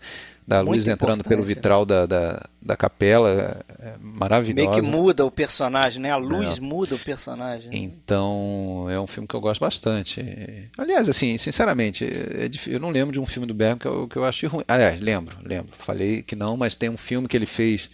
[0.46, 4.70] da muito luz entrando pelo vitral da, da, da capela, é maravilhosa.
[4.70, 6.10] Meio que muda o personagem, né?
[6.10, 6.60] A luz é.
[6.60, 7.70] muda o personagem.
[7.72, 10.68] Então, é um filme que eu gosto bastante.
[10.76, 14.16] Aliás, assim, sinceramente, é eu não lembro de um filme do Bergman que eu, que
[14.16, 14.64] eu achei ruim.
[14.66, 15.70] Aliás, lembro, lembro.
[15.76, 17.88] Falei que não, mas tem um filme que ele fez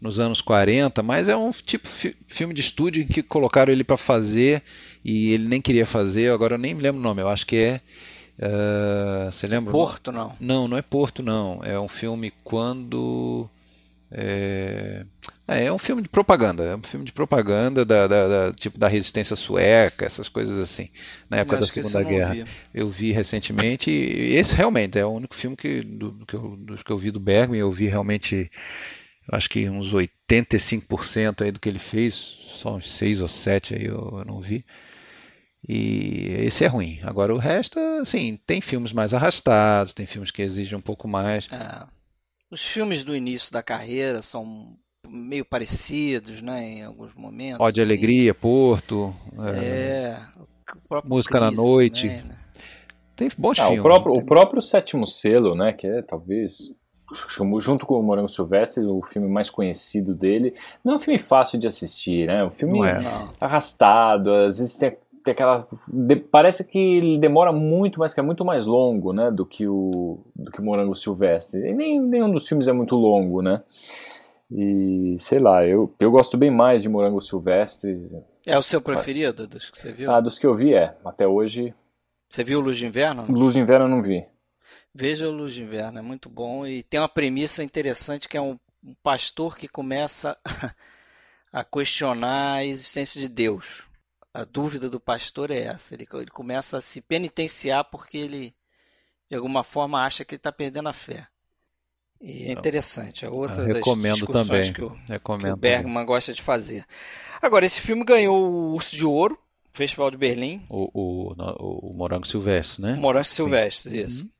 [0.00, 3.84] nos anos 40, mas é um tipo fi filme de estúdio em que colocaram ele
[3.84, 4.62] para fazer
[5.04, 7.56] e ele nem queria fazer, agora eu nem me lembro o nome, eu acho que
[7.56, 7.80] é.
[8.38, 9.72] Uh, você lembra?
[9.72, 10.36] Porto, não?
[10.38, 11.60] Não, não é Porto, não.
[11.64, 13.48] É um filme quando.
[14.12, 15.06] É,
[15.48, 18.88] é, um filme de propaganda, é um filme de propaganda da, da, da tipo da
[18.88, 20.88] resistência sueca, essas coisas assim,
[21.30, 22.34] na época da Segunda Guerra.
[22.34, 22.44] Vi.
[22.74, 26.82] Eu vi recentemente e esse realmente é o único filme que, do que eu, dos
[26.82, 28.50] que eu vi do Bergman, eu vi realmente
[29.30, 33.84] acho que uns 85% aí do que ele fez, só uns 6 ou 7 aí
[33.84, 34.64] eu, eu não vi.
[35.68, 37.00] E esse é ruim.
[37.02, 41.48] Agora o resto, assim, tem filmes mais arrastados, tem filmes que exigem um pouco mais.
[41.50, 41.86] É.
[42.50, 44.76] Os filmes do início da carreira são
[45.08, 47.60] meio parecidos, né, em alguns momentos.
[47.60, 47.90] Ó de assim.
[47.90, 49.14] Alegria, Porto.
[49.56, 50.16] É.
[50.16, 52.06] é música Cris, na Noite.
[52.06, 52.38] né?
[53.16, 53.80] Tem bons ah, filmes.
[53.80, 56.72] O próprio, o próprio Sétimo Selo, né, que é talvez
[57.60, 60.54] junto com o Morango Silvestre, o filme mais conhecido dele.
[60.84, 62.40] Não é um filme fácil de assistir, né?
[62.40, 62.98] É um filme é.
[63.40, 65.68] arrastado, às vezes tem, tem aquela.
[65.86, 69.30] De, parece que ele demora muito, mas que é muito mais longo, né?
[69.30, 71.60] Do que o, do que o Morango Silvestre.
[71.60, 73.62] E nem, nenhum dos filmes é muito longo, né?
[74.50, 78.22] E sei lá, eu, eu gosto bem mais de Morango Silvestre.
[78.46, 80.10] É o seu preferido dos que você viu?
[80.10, 80.96] Ah, dos que eu vi é.
[81.04, 81.74] Até hoje.
[82.30, 83.26] Você viu Luz de Inverno?
[83.28, 84.24] Luz de Inverno eu não vi.
[84.98, 88.40] Veja o Luz de Inverno, é muito bom e tem uma premissa interessante que é
[88.40, 90.38] um, um pastor que começa
[91.52, 93.82] a questionar a existência de Deus.
[94.32, 98.54] A dúvida do pastor é essa, ele, ele começa a se penitenciar porque ele,
[99.28, 101.28] de alguma forma, acha que ele está perdendo a fé.
[102.18, 104.72] E é interessante, é outra das discussões também.
[104.72, 106.06] que o, que o Bergman também.
[106.06, 106.86] gosta de fazer.
[107.42, 109.38] Agora, esse filme ganhou o Urso de Ouro,
[109.74, 110.64] Festival de Berlim.
[110.70, 112.94] O, o, o Morango Silvestre, né?
[112.94, 114.22] Morango Silvestre, isso.
[114.22, 114.30] Uhum.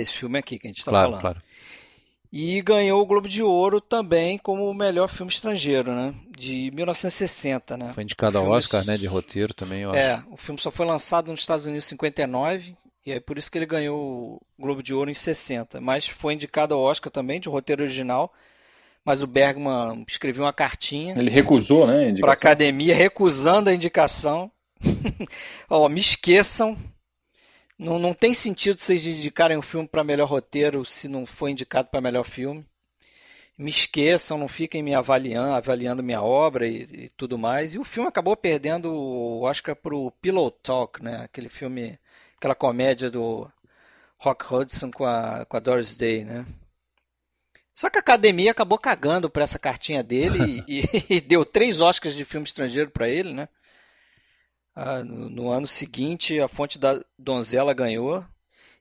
[0.00, 1.20] Esse filme aqui que a gente está claro, falando.
[1.20, 1.42] Claro.
[2.30, 6.14] E ganhou o Globo de Ouro também como o melhor filme estrangeiro, né?
[6.36, 7.92] De 1960, né?
[7.94, 8.98] Foi indicado ao Oscar, né?
[8.98, 9.94] De roteiro também, ó.
[9.94, 12.76] É, o filme só foi lançado nos Estados Unidos em 59,
[13.06, 13.98] e é por isso que ele ganhou
[14.58, 15.80] o Globo de Ouro em 60.
[15.80, 18.30] Mas foi indicado ao Oscar também, de roteiro original.
[19.02, 21.14] Mas o Bergman escreveu uma cartinha.
[21.16, 22.12] Ele recusou, né?
[22.20, 24.50] Para a academia, recusando a indicação.
[25.70, 26.76] ó, me esqueçam
[27.78, 31.88] não, não tem sentido vocês indicarem um filme para melhor roteiro se não for indicado
[31.88, 32.66] para melhor filme.
[33.56, 37.74] Me esqueçam, não fiquem me avaliando, avaliando minha obra e, e tudo mais.
[37.74, 41.22] E o filme acabou perdendo o Oscar para o Pillow Talk, né?
[41.22, 41.98] Aquele filme,
[42.36, 43.50] aquela comédia do
[44.18, 46.46] Rock Hudson com a, com a Doris Day, né?
[47.74, 51.80] Só que a academia acabou cagando para essa cartinha dele e, e, e, deu três
[51.80, 53.48] Oscars de filme estrangeiro para ele, né?
[54.80, 58.24] Ah, no, no, ano seguinte, a Fonte da Donzela ganhou.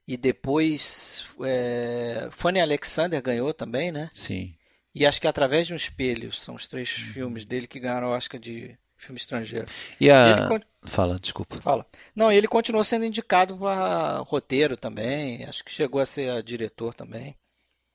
[0.07, 4.07] E depois é, Fanny Alexander ganhou também, né?
[4.13, 4.53] Sim.
[4.93, 7.13] E acho que Através de um Espelho são os três uhum.
[7.13, 9.67] filmes dele que ganharam o Oscar de filme estrangeiro.
[9.99, 10.49] E a...
[10.51, 10.63] Ele...
[10.83, 11.59] Fala, desculpa.
[11.59, 11.83] Fala.
[12.15, 15.45] Não, ele continuou sendo indicado para roteiro também.
[15.45, 17.35] Acho que chegou a ser diretor também.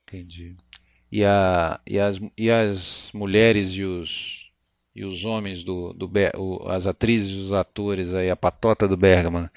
[0.08, 0.56] Entendi.
[1.10, 4.41] E, a, e, as, e as mulheres e os
[4.94, 8.96] e os homens do, do o, as atrizes e os atores aí, a patota do
[8.96, 9.48] Bergman.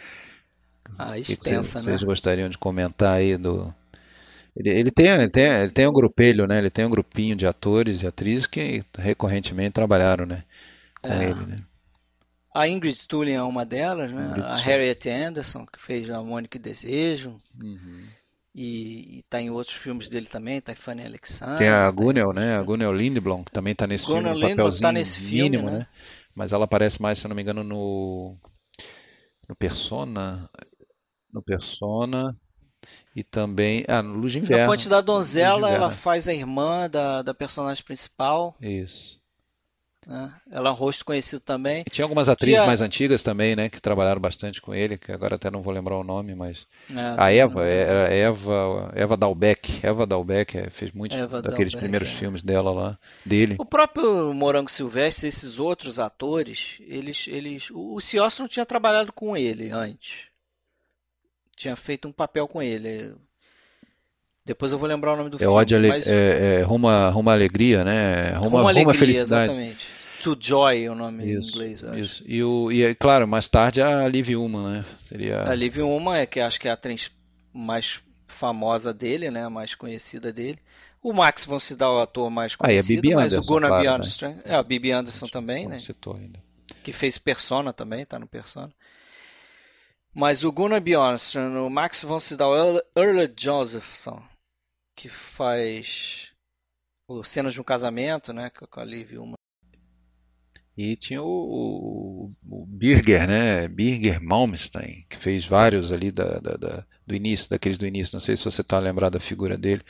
[0.98, 1.92] Ah, extensa, que, né?
[1.94, 3.74] Vocês gostariam de comentar aí do.
[4.56, 6.58] Ele, ele, tem, ele, tem, ele tem um grupelho, né?
[6.60, 10.44] Ele tem um grupinho de atores e atrizes que recorrentemente trabalharam, né?
[11.02, 11.30] Com é.
[11.30, 11.58] ele, né?
[12.54, 14.28] A Ingrid Stulin é uma delas, né?
[14.28, 14.46] Ingrid.
[14.46, 17.36] A Harriet Anderson, que fez a Mônica Desejo.
[17.62, 18.06] Uhum.
[18.58, 21.58] E, está em outros filmes dele também, tá em Fanny Alexander.
[21.58, 22.56] Tem a Gunnel, tá né?
[22.56, 25.72] A Gunnel Lindblom, que também está nesse Gunnel filme, no papelzinho tá nesse mínimo, filme,
[25.72, 25.80] né?
[25.80, 25.88] né?
[26.34, 28.38] Mas ela aparece mais, se eu não me engano, no,
[29.50, 30.50] no Persona.
[31.34, 32.32] No Persona.
[33.14, 33.84] E também.
[33.90, 34.64] Ah, no Luz de Inverno.
[34.64, 38.56] Na Fonte da Donzela, ela faz a irmã da, da personagem principal.
[38.62, 39.20] Isso.
[40.06, 40.32] Né?
[40.52, 41.84] Ela é um rosto conhecido também.
[41.88, 43.70] E tinha algumas atrizes mais antigas também, né?
[43.70, 46.68] Que trabalharam bastante com ele, que agora até não vou lembrar o nome, mas.
[46.92, 49.80] É, a Eva, era Eva, Eva Dalbeck.
[49.84, 52.16] Eva Dalbeck é, fez muito Eva daqueles Dalbeck, primeiros é.
[52.16, 53.56] filmes dela lá, dele.
[53.58, 57.26] O próprio Morango Silvestre, esses outros atores, eles.
[57.28, 60.28] eles o Ciostro tinha trabalhado com ele antes.
[61.56, 63.16] Tinha feito um papel com ele.
[64.46, 65.54] Depois eu vou lembrar o nome do é filme.
[65.56, 68.30] Ódio, é, é, Ruma, Ruma Alegria, né?
[68.36, 69.88] Ruma, Ruma Alegria, exatamente.
[70.22, 71.84] To Joy é o nome isso, em inglês.
[71.96, 72.24] Isso.
[72.28, 74.86] E, o, e claro, mais tarde a Liv Uma, né?
[75.02, 75.44] Seria...
[75.50, 77.12] A Liv Uma é que acho que é a atriz
[77.52, 79.48] mais famosa dele, né?
[79.50, 80.60] Mais conhecida dele.
[81.02, 83.84] O Max vão se dar o ator mais conhecido, ah, mas Anderson, o Gunnar claro,
[83.84, 84.42] Bjornström, né?
[84.46, 85.80] é a Bibi Anderson também, né?
[85.80, 86.40] Citou ainda.
[86.84, 88.72] Que fez Persona também, tá no Persona.
[90.14, 94.22] Mas o Gunnar Bjornström, o Max von Sydow, Earl Josephson,
[94.96, 96.32] que faz
[97.08, 99.36] o cenas de um casamento, né, com a Liv uma.
[100.78, 106.58] E tinha o, o, o, Birger, né, Birger Malmstein, que fez vários ali da, da,
[106.58, 108.16] da, do início, daqueles do início.
[108.16, 109.82] Não sei se você está lembrado da figura dele,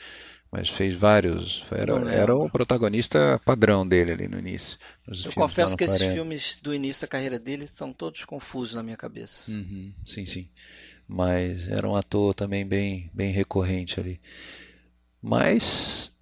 [0.50, 1.64] mas fez vários.
[1.72, 4.78] Era, era o protagonista padrão dele ali no início.
[5.24, 8.96] Eu confesso que esses filmes do início da carreira dele são todos confusos na minha
[8.96, 9.50] cabeça.
[9.50, 10.48] Uhum, sim, sim.
[11.08, 14.20] Mas era um ator também bem, bem recorrente ali.
[15.26, 16.12] Mas.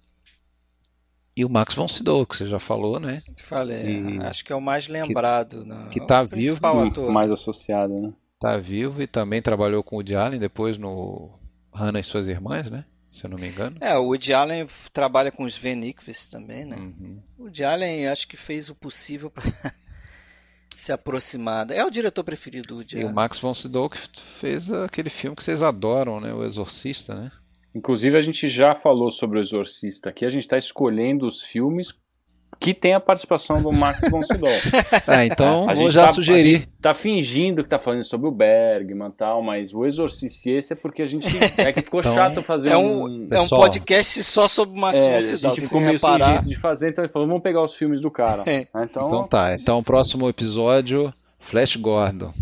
[1.37, 3.21] E o Max von Sydow, que você já falou, né?
[3.43, 4.21] Falei, e...
[4.23, 5.59] acho que é o mais lembrado.
[5.59, 5.89] Que, no...
[5.89, 6.59] que tá vivo.
[6.65, 7.11] Ator.
[7.11, 8.13] Mais associado, né?
[8.39, 11.37] Tá vivo e também trabalhou com o Woody Allen depois no
[11.71, 12.83] Hannah e suas irmãs, né?
[13.07, 13.77] Se eu não me engano.
[13.79, 15.93] É, o Woody Allen trabalha com o Sven
[16.31, 16.77] também, né?
[16.77, 17.21] Uhum.
[17.37, 19.43] O Woody Allen acho que fez o possível para
[20.75, 21.69] se aproximar.
[21.69, 25.35] É o diretor preferido do Woody E o Max von Sydow que fez aquele filme
[25.35, 26.33] que vocês adoram, né?
[26.33, 27.31] O Exorcista, né?
[27.75, 31.93] Inclusive, a gente já falou sobre o Exorcista aqui, a gente está escolhendo os filmes
[32.57, 34.47] que tem a participação do Max von Sydow.
[35.05, 36.65] ah, então a vou já tá, sugerir.
[36.81, 40.75] tá fingindo que tá falando sobre o Bergman e tal, mas o Exorcista esse é
[40.75, 44.23] porque a gente é que ficou então, chato fazer é um, um, é um podcast
[44.23, 45.51] só sobre o Max é, von Sydow.
[45.51, 47.99] A gente ficou meio sem jeito de fazer, então ele falou, vamos pegar os filmes
[47.99, 48.43] do cara.
[48.45, 48.65] É.
[48.83, 52.33] Então, então tá, então o próximo episódio, Flash Gordon.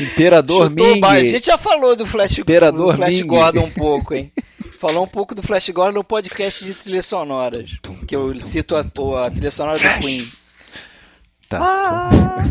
[0.00, 1.04] Imperador Chutou Ming.
[1.04, 4.30] A gente já falou do Flash, Imperador do Flash Gordon um pouco, hein?
[4.78, 7.78] Falou um pouco do Flash Gordon no podcast de trilhas sonoras.
[8.06, 10.28] Que eu cito a, a trilha sonora do Queen.
[11.48, 11.58] Tá.
[11.60, 12.42] Ah!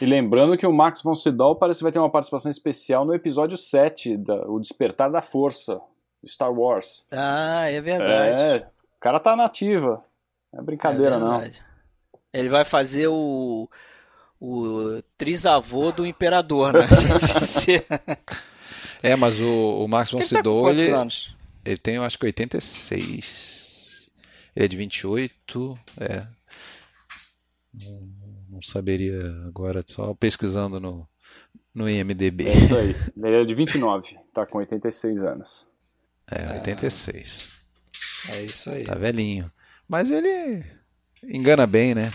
[0.00, 3.12] E lembrando que o Max von Sydow parece que vai ter uma participação especial no
[3.12, 5.78] episódio 7, da, O Despertar da Força,
[6.24, 7.06] Star Wars.
[7.12, 8.42] Ah, é verdade.
[8.42, 8.56] É,
[8.96, 10.02] o cara tá nativa.
[10.50, 11.50] Não é brincadeira, é não.
[12.32, 13.68] Ele vai fazer o
[14.40, 16.88] o trisavô do imperador, né?
[19.02, 21.34] É, mas o, o Max von Sydow, tá ele, anos?
[21.64, 24.10] ele tem, eu acho que 86.
[24.54, 26.26] Ele é de 28, é.
[27.72, 28.08] Não,
[28.50, 31.08] não saberia agora, só pesquisando no,
[31.74, 32.46] no IMDB.
[32.46, 32.94] É isso aí.
[33.16, 35.66] Ele é de 29, tá com 86 anos.
[36.30, 37.56] É, 86.
[38.28, 38.84] É isso aí.
[38.84, 39.50] Tá velhinho.
[39.88, 40.62] Mas ele
[41.24, 42.12] engana bem, né?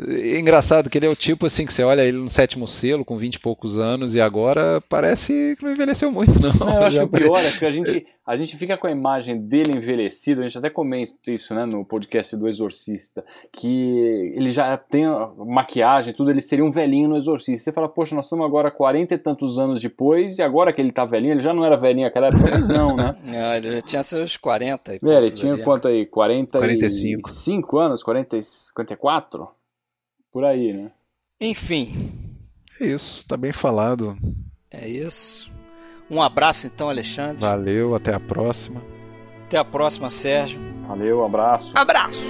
[0.00, 3.04] É engraçado que ele é o tipo assim que você olha ele no sétimo selo,
[3.04, 6.52] com 20 e poucos anos, e agora parece que não envelheceu muito, não.
[6.54, 8.90] não eu acho que o pior é que a gente, a gente fica com a
[8.90, 14.50] imagem dele envelhecido, a gente até comenta isso né, no podcast do Exorcista, que ele
[14.50, 15.04] já tem
[15.38, 17.64] maquiagem, tudo, ele seria um velhinho no Exorcista.
[17.64, 20.92] Você fala, poxa, nós estamos agora 40 e tantos anos depois, e agora que ele
[20.92, 23.14] tá velhinho, ele já não era velhinho naquela época, mas não, né?
[23.24, 26.04] Não, ele já tinha seus 40 e é, ele tinha ali, quanto aí?
[26.06, 27.30] 40 45.
[27.30, 28.02] 5 anos?
[28.02, 29.48] 40, 54?
[30.32, 30.90] Por aí, né?
[31.40, 32.10] Enfim.
[32.80, 34.16] É isso, tá bem falado.
[34.70, 35.52] É isso.
[36.10, 37.40] Um abraço então, Alexandre.
[37.40, 38.82] Valeu, até a próxima.
[39.46, 40.58] Até a próxima, Sérgio.
[40.88, 41.72] Valeu, abraço.
[41.76, 42.20] Abraço.